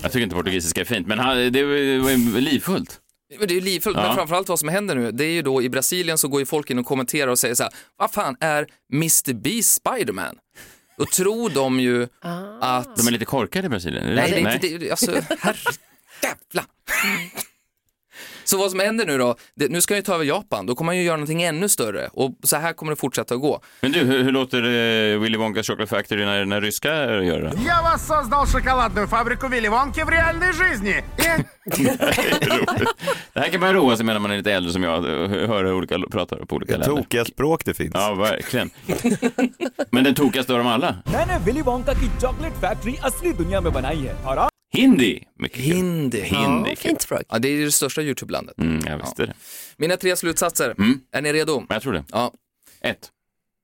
Jag 0.01 0.11
tycker 0.11 0.23
inte 0.23 0.35
portugisiska 0.35 0.81
är 0.81 0.85
fint, 0.85 1.07
men 1.07 1.17
det 1.53 1.63
var 1.63 2.41
livfullt. 2.41 2.99
Men 3.39 3.47
Det 3.47 3.53
är 3.53 3.55
ju 3.55 3.61
livfullt, 3.61 3.97
Ja. 3.97 4.03
men 4.07 4.15
framförallt 4.15 4.49
vad 4.49 4.59
som 4.59 4.69
händer 4.69 4.95
nu, 4.95 5.11
det 5.11 5.25
är 5.25 5.31
ju 5.31 5.41
då 5.41 5.61
i 5.61 5.69
Brasilien 5.69 6.17
så 6.17 6.27
går 6.27 6.39
ju 6.39 6.45
folk 6.45 6.69
in 6.69 6.79
och 6.79 6.85
kommenterar 6.85 7.27
och 7.27 7.39
säger 7.39 7.55
så 7.55 7.63
här, 7.63 7.71
vad 7.97 8.11
fan 8.11 8.37
är 8.39 8.67
Mr 8.93 9.33
Beast 9.33 9.73
Spiderman? 9.73 10.35
Då 10.97 11.05
tror 11.05 11.49
de 11.49 11.79
ju 11.79 12.07
att... 12.61 12.95
De 12.95 13.07
är 13.07 13.11
lite 13.11 13.25
korkade 13.25 13.65
i 13.65 13.69
Brasilien. 13.69 14.15
Nej, 14.15 14.31
det? 14.31 14.35
det 14.41 14.49
är 14.49 14.53
inte 14.55 14.85
det. 14.85 14.91
Alltså, 14.91 15.11
herrejävlar. 15.11 16.65
Så 18.46 18.58
vad 18.58 18.70
som 18.70 18.80
händer 18.80 19.06
nu 19.06 19.18
då, 19.18 19.36
det, 19.54 19.68
nu 19.68 19.80
ska 19.80 19.94
han 19.94 19.98
ju 19.98 20.02
ta 20.02 20.14
över 20.14 20.24
Japan, 20.24 20.66
då 20.66 20.74
kommer 20.74 20.92
han 20.92 20.98
ju 20.98 21.02
göra 21.04 21.16
någonting 21.16 21.42
ännu 21.42 21.68
större 21.68 22.08
och 22.12 22.30
så 22.42 22.56
här 22.56 22.72
kommer 22.72 22.92
det 22.92 22.96
fortsätta 22.96 23.34
att 23.34 23.40
gå. 23.40 23.60
Men 23.80 23.92
du, 23.92 23.98
hur, 23.98 24.22
hur 24.24 24.32
låter 24.32 24.58
eh, 24.62 25.18
Willy 25.20 25.38
Wonka's 25.38 25.62
Chocolate 25.62 25.86
Factory 25.96 26.24
när, 26.24 26.44
när 26.44 26.60
ryska 26.60 26.88
gör 27.22 27.40
det? 27.40 27.52
Я 27.66 27.82
вас 27.82 28.06
создал 28.06 28.46
шоколадную 28.46 29.06
фабрику 29.08 29.48
Вилли 29.48 29.68
Вонки 29.68 30.00
в 30.04 30.08
реальной 30.10 30.52
жизни. 30.52 31.04
И 31.78 31.84
Det 33.34 33.40
här 33.40 33.48
kan 33.48 33.60
man 33.60 33.72
roa 33.72 33.96
sig 33.96 34.06
med 34.06 34.14
när 34.14 34.20
man 34.20 34.30
är 34.30 34.36
lite 34.36 34.52
äldre 34.52 34.72
som 34.72 34.82
jag, 34.82 34.98
och 34.98 35.28
höra 35.30 35.74
olika 35.74 35.98
pratare 36.10 36.46
på 36.46 36.56
olika 36.56 36.72
länder. 36.72 36.96
Tokiga 36.96 37.24
språk 37.24 37.64
det 37.64 37.74
finns. 37.74 37.90
Ja, 37.94 38.14
verkligen. 38.14 38.70
Men 39.90 40.04
den 40.04 40.14
tokigaste 40.14 40.52
av 40.52 40.58
dem 40.58 40.66
alla? 40.66 40.94
मैंने 41.12 41.38
Willy 41.44 41.62
Wonka 41.62 41.92
की 41.94 42.08
chocolate 42.20 42.52
factory 42.60 42.96
असली 43.04 43.32
दुनिया 43.32 43.60
में 43.60 43.72
बनाई 43.72 44.00
है 44.08 44.14
और 44.24 44.38
आप 44.38 44.50
Hindi. 44.73 45.23
Mycket 45.39 45.57
kul. 45.63 45.75
Hindi. 45.75 46.21
Hindi. 46.21 46.75
Fint 46.75 47.01
språk. 47.01 47.21
Ja, 47.29 47.39
det 47.39 47.47
är 47.49 47.65
det 47.65 47.71
största 47.71 48.01
YouTube-landet. 48.01 48.55
Mm, 48.61 48.81
jag 48.85 48.97
visste 48.97 49.25
det. 49.25 49.33
Mina 49.77 49.97
tre 49.97 50.15
slutsatser, 50.15 50.75
är 51.11 51.21
ni 51.21 51.33
redo? 51.33 51.63
Jag 51.69 51.81
tror 51.81 51.93
det. 51.93 52.03
Ja. 52.11 52.33
Ett. 52.81 53.11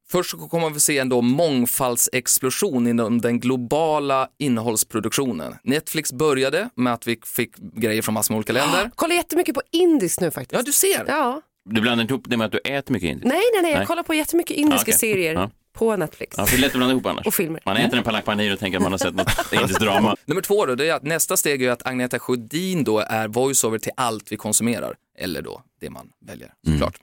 Först 0.10 0.30
så 0.32 0.38
kommer 0.38 0.70
vi 0.70 0.80
se 0.80 0.98
en 1.00 1.10
då 1.10 1.22
mångfaldsexplosion 1.22 2.88
inom 2.88 3.22
den 3.22 3.40
globala 3.40 4.28
innehållsproduktionen. 4.40 5.56
Netflix 5.64 6.14
började 6.14 6.70
med 6.76 6.94
att 6.94 7.08
vi 7.08 7.20
fick 7.26 7.56
grejer 7.58 8.02
från 8.02 8.14
massor 8.14 8.34
med 8.34 8.38
olika 8.38 8.54
länder. 8.54 8.92
Kollar 8.96 9.16
jättemycket 9.16 9.56
på 9.56 9.62
indiskt 9.72 10.22
nu 10.22 10.32
faktiskt. 10.32 10.54
Ja, 10.60 10.64
du 10.66 10.72
ser. 10.72 11.06
Ja. 11.08 11.42
Du 11.70 11.82
blandar 11.82 12.02
inte 12.02 12.14
ihop 12.14 12.24
det 12.28 12.38
med 12.38 12.46
att 12.46 12.52
du 12.52 12.58
äter 12.58 12.94
mycket 12.94 13.08
indiskt? 13.10 13.28
Nej, 13.28 13.42
nej, 13.54 13.62
nej, 13.62 13.72
jag 13.72 13.78
Nej. 13.78 13.88
kollar 13.88 14.04
på 14.04 14.14
jättemycket 14.14 14.58
indiska 14.58 14.92
Ja, 14.92 14.96
okej. 14.96 15.00
serier 15.00 15.34
Ja. 15.34 15.52
På 15.74 15.96
Netflix. 15.96 16.36
Ja, 16.38 16.46
för 16.46 16.58
det 16.58 16.60
är 16.60 16.62
lätt 16.62 16.72
att 16.72 16.78
blanda 16.78 16.92
ihop 16.92 17.06
annars. 17.06 17.28
Och 17.28 17.34
filmer. 17.34 17.62
Man 17.66 17.78
äter 17.78 17.98
en 17.98 18.04
palak 18.04 18.26
panir 18.26 18.54
och 18.54 18.60
tänker 18.60 18.78
att 18.78 18.84
man 18.84 18.92
har 18.92 19.00
sett 19.00 19.16
något 19.16 19.30
indiskt 19.54 19.80
drama. 19.80 20.16
Nummer 20.26 20.42
två 20.42 20.66
då, 20.66 20.76
det 20.76 20.90
är 20.90 20.94
att 20.94 21.04
nästa 21.04 21.38
steg 21.38 21.62
är 21.64 21.72
att 21.72 21.86
Agneta 21.86 22.20
Sjödin 22.20 22.84
då 22.84 23.00
är 23.00 23.28
voiceover 23.28 23.80
till 23.80 23.92
allt 23.98 24.32
vi 24.32 24.38
konsumerar. 24.38 24.96
Eller 25.18 25.42
då 25.42 25.64
det 25.82 25.90
man 25.90 26.10
väljer 26.20 26.54
såklart. 26.66 27.00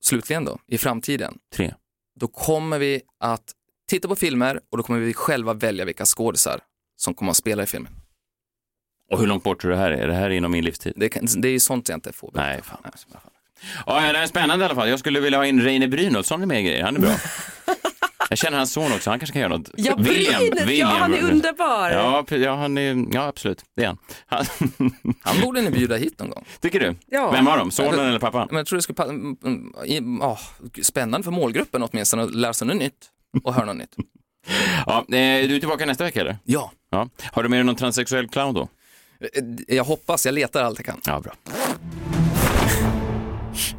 Slutligen 0.00 0.44
då, 0.44 0.58
i 0.66 0.78
framtiden. 0.78 1.38
Tre. 1.54 1.74
Då 2.20 2.28
kommer 2.28 2.78
vi 2.78 3.00
att 3.20 3.52
titta 3.88 4.08
på 4.08 4.16
filmer 4.16 4.60
och 4.70 4.76
då 4.78 4.82
kommer 4.82 5.00
vi 5.00 5.14
själva 5.14 5.54
välja 5.54 5.84
vilka 5.84 6.04
skådisar 6.04 6.60
som 6.96 7.14
kommer 7.14 7.30
att 7.30 7.36
spela 7.36 7.62
i 7.62 7.66
filmen. 7.66 7.92
Och 9.10 9.20
hur 9.20 9.26
långt 9.26 9.44
bort 9.44 9.60
tror 9.60 9.70
du 9.70 9.76
det 9.76 9.82
här 9.82 9.90
är? 9.90 9.98
Är 9.98 10.08
det 10.08 10.14
här 10.14 10.30
inom 10.30 10.52
min 10.52 10.64
livstid? 10.64 10.92
Det, 10.96 11.08
kan, 11.08 11.26
det 11.36 11.48
är 11.48 11.52
ju 11.52 11.60
sånt 11.60 11.88
jag 11.88 11.96
inte 11.96 12.12
får 12.12 12.30
berätta. 12.30 12.48
Nej, 12.48 12.62
fan. 12.62 12.78
Ja, 13.12 13.20
ja, 13.86 14.00
det 14.12 14.18
är 14.18 14.26
spännande 14.26 14.64
i 14.64 14.66
alla 14.66 14.74
fall. 14.74 14.88
Jag 14.88 14.98
skulle 14.98 15.20
vilja 15.20 15.38
ha 15.38 15.46
in 15.46 15.60
Reine 15.62 15.88
Brynolfsson 15.88 16.42
i 16.42 16.46
mer 16.46 16.60
grejer. 16.60 16.84
Han 16.84 16.96
är 16.96 17.00
bra. 17.00 17.14
Jag 18.30 18.38
känner 18.38 18.58
hans 18.58 18.72
son 18.72 18.92
också, 18.92 19.10
han 19.10 19.18
kanske 19.18 19.32
kan 19.32 19.42
göra 19.42 19.56
något. 19.56 19.70
Ja, 19.76 19.96
Brynäs, 19.96 20.70
ja, 20.70 20.86
han 20.86 21.14
är 21.14 21.22
underbar. 21.22 21.90
Ja, 21.90 22.24
ja, 22.36 22.54
han 22.56 22.78
är, 22.78 23.06
ja 23.14 23.26
absolut, 23.26 23.62
det 23.76 23.82
är 23.82 23.86
han. 23.86 23.98
Han, 24.26 24.44
Han 25.22 25.40
borde 25.40 25.60
ni 25.62 25.70
bjuda 25.70 25.96
hit 25.96 26.18
någon 26.18 26.30
gång. 26.30 26.44
Tycker 26.60 26.80
du? 26.80 26.94
Ja. 27.06 27.30
Vem 27.30 27.44
var 27.44 27.58
de? 27.58 27.70
Sonen 27.70 28.00
eller 28.00 28.18
pappan? 28.18 28.46
Men 28.50 28.56
jag 28.56 28.66
tror 28.66 28.76
det 28.76 28.82
skulle 28.82 28.94
pa- 28.96 29.04
mm, 29.04 29.36
mm, 29.44 29.72
i- 29.86 30.22
ah, 30.22 30.38
spännande 30.82 31.24
för 31.24 31.30
målgruppen 31.30 31.82
åtminstone 31.82 32.22
att 32.22 32.34
lära 32.34 32.52
sig 32.52 32.66
något 32.66 32.76
nytt 32.76 33.06
och 33.44 33.54
höra 33.54 33.64
något 33.64 33.76
nytt. 33.76 33.94
Ja, 34.86 34.98
eh, 34.98 35.48
du 35.48 35.56
är 35.56 35.58
tillbaka 35.58 35.86
nästa 35.86 36.04
vecka 36.04 36.20
eller? 36.20 36.36
Ja. 36.44 36.72
ja. 36.90 37.08
Har 37.32 37.42
du 37.42 37.48
med 37.48 37.58
dig 37.58 37.64
någon 37.64 37.76
transsexuell 37.76 38.28
clown 38.28 38.54
då? 38.54 38.68
Jag 39.68 39.84
hoppas, 39.84 40.26
jag 40.26 40.34
letar 40.34 40.62
allt 40.64 40.78
jag 40.78 40.86
kan. 40.86 41.00
Ja, 41.06 41.20
bra. 41.20 41.32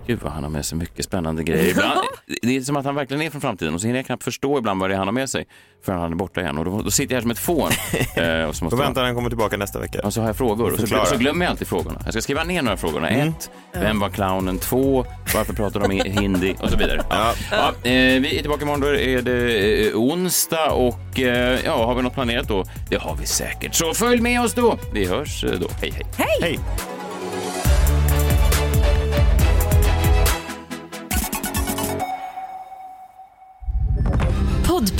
Gud 0.08 0.20
vad 0.22 0.32
han 0.32 0.44
har 0.44 0.50
med 0.50 0.66
sig 0.66 0.78
mycket 0.78 1.06
spännande 1.06 1.44
grejer. 1.44 1.72
Ibland, 1.72 2.00
det 2.42 2.58
är 2.58 2.62
som 2.62 2.78
att 2.78 2.86
han 2.86 2.96
verkligen 2.96 3.22
är 3.24 3.30
från 3.30 3.42
framtiden 3.42 3.74
och 3.74 3.82
så 3.82 3.88
hinner 3.88 4.00
jag 4.00 4.06
knappt 4.06 4.24
förstå 4.24 4.58
ibland 4.58 4.80
vad 4.80 4.90
det 4.90 4.94
är 4.94 4.98
han 4.98 5.08
har 5.08 5.13
med 5.13 5.30
sig 5.30 5.46
förrän 5.86 6.00
han 6.00 6.12
är 6.12 6.16
borta 6.16 6.42
igen. 6.42 6.58
Och 6.58 6.66
då, 6.66 6.82
då 6.82 6.92
sitter 6.92 7.16
jag 7.16 7.18
här 7.18 7.22
som 7.22 7.32
ett 7.32 7.40
fån. 7.40 7.72
Eh, 8.18 8.44
och 8.44 8.56
så 8.56 8.60
Då 8.60 8.66
måste 8.66 8.76
väntar 8.78 9.04
han 9.04 9.16
kommer 9.16 9.30
tillbaka 9.30 9.58
nästa 9.58 9.80
vecka. 9.80 10.02
Och 10.04 10.13
så 10.13 10.22
har 10.22 10.28
jag 10.28 10.38
frågor 10.38 10.74
och 10.74 10.80
så, 10.80 11.06
så 11.06 11.18
glömmer 11.18 11.46
jag 11.46 11.52
alltid 11.52 11.68
frågorna. 11.68 12.02
Jag 12.04 12.13
ska 12.13 12.22
skriva 12.22 12.44
ner 12.44 12.62
några 12.62 12.78
frågorna. 12.78 13.10
Mm. 13.10 13.30
Ett, 13.30 13.52
vem 13.74 14.00
var 14.00 14.10
clownen? 14.10 14.58
Två, 14.60 15.06
varför 15.36 15.54
pratar 15.54 15.80
de 15.80 15.92
i 15.92 16.10
hindi? 16.20 16.56
Och 16.62 16.70
så 16.70 16.78
vidare. 16.78 17.02
Ja. 17.10 17.34
Ja, 17.52 17.68
eh, 17.68 18.22
vi 18.22 18.38
är 18.38 18.42
tillbaka 18.42 18.62
imorgon, 18.63 18.82
då 18.82 18.88
är 18.88 19.22
det 19.22 19.88
eh, 19.88 19.96
onsdag 19.96 20.72
och 20.72 21.20
eh, 21.20 21.60
ja, 21.66 21.86
har 21.86 21.96
vi 21.96 22.02
något 22.02 22.13
planerat 22.13 22.48
då? 22.48 22.66
Det 22.90 22.98
har 22.98 23.16
vi 23.16 23.26
säkert. 23.26 23.76
Så 23.76 23.94
följ 23.94 24.22
med 24.22 24.42
oss 24.42 24.54
då. 24.54 24.78
Vi 24.94 25.08
hörs 25.08 25.42
då. 25.42 25.68
Hej, 25.82 25.92
hej. 25.92 26.06
Hej! 26.18 26.40
Hej! 26.42 26.60